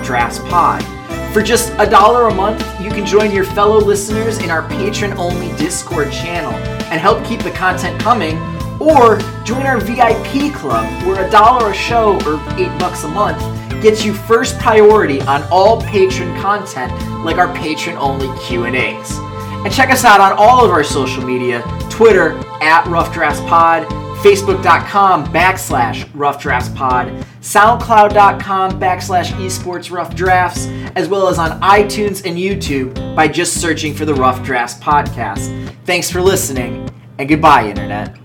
[1.33, 5.13] For just a dollar a month, you can join your fellow listeners in our patron
[5.13, 6.53] only Discord channel
[6.91, 8.37] and help keep the content coming,
[8.79, 13.41] or join our VIP club where a dollar a show or eight bucks a month
[13.81, 16.91] gets you first priority on all patron content
[17.25, 19.19] like our patron only Q&As.
[19.63, 23.87] And check us out on all of our social media, Twitter at Rough Drafts Pod,
[24.21, 27.07] facebook.com backslash rough drafts pod
[27.41, 33.95] soundcloud.com backslash esports rough drafts as well as on itunes and youtube by just searching
[33.95, 35.75] for the rough drafts podcast.
[35.85, 36.87] Thanks for listening
[37.17, 38.20] and goodbye internet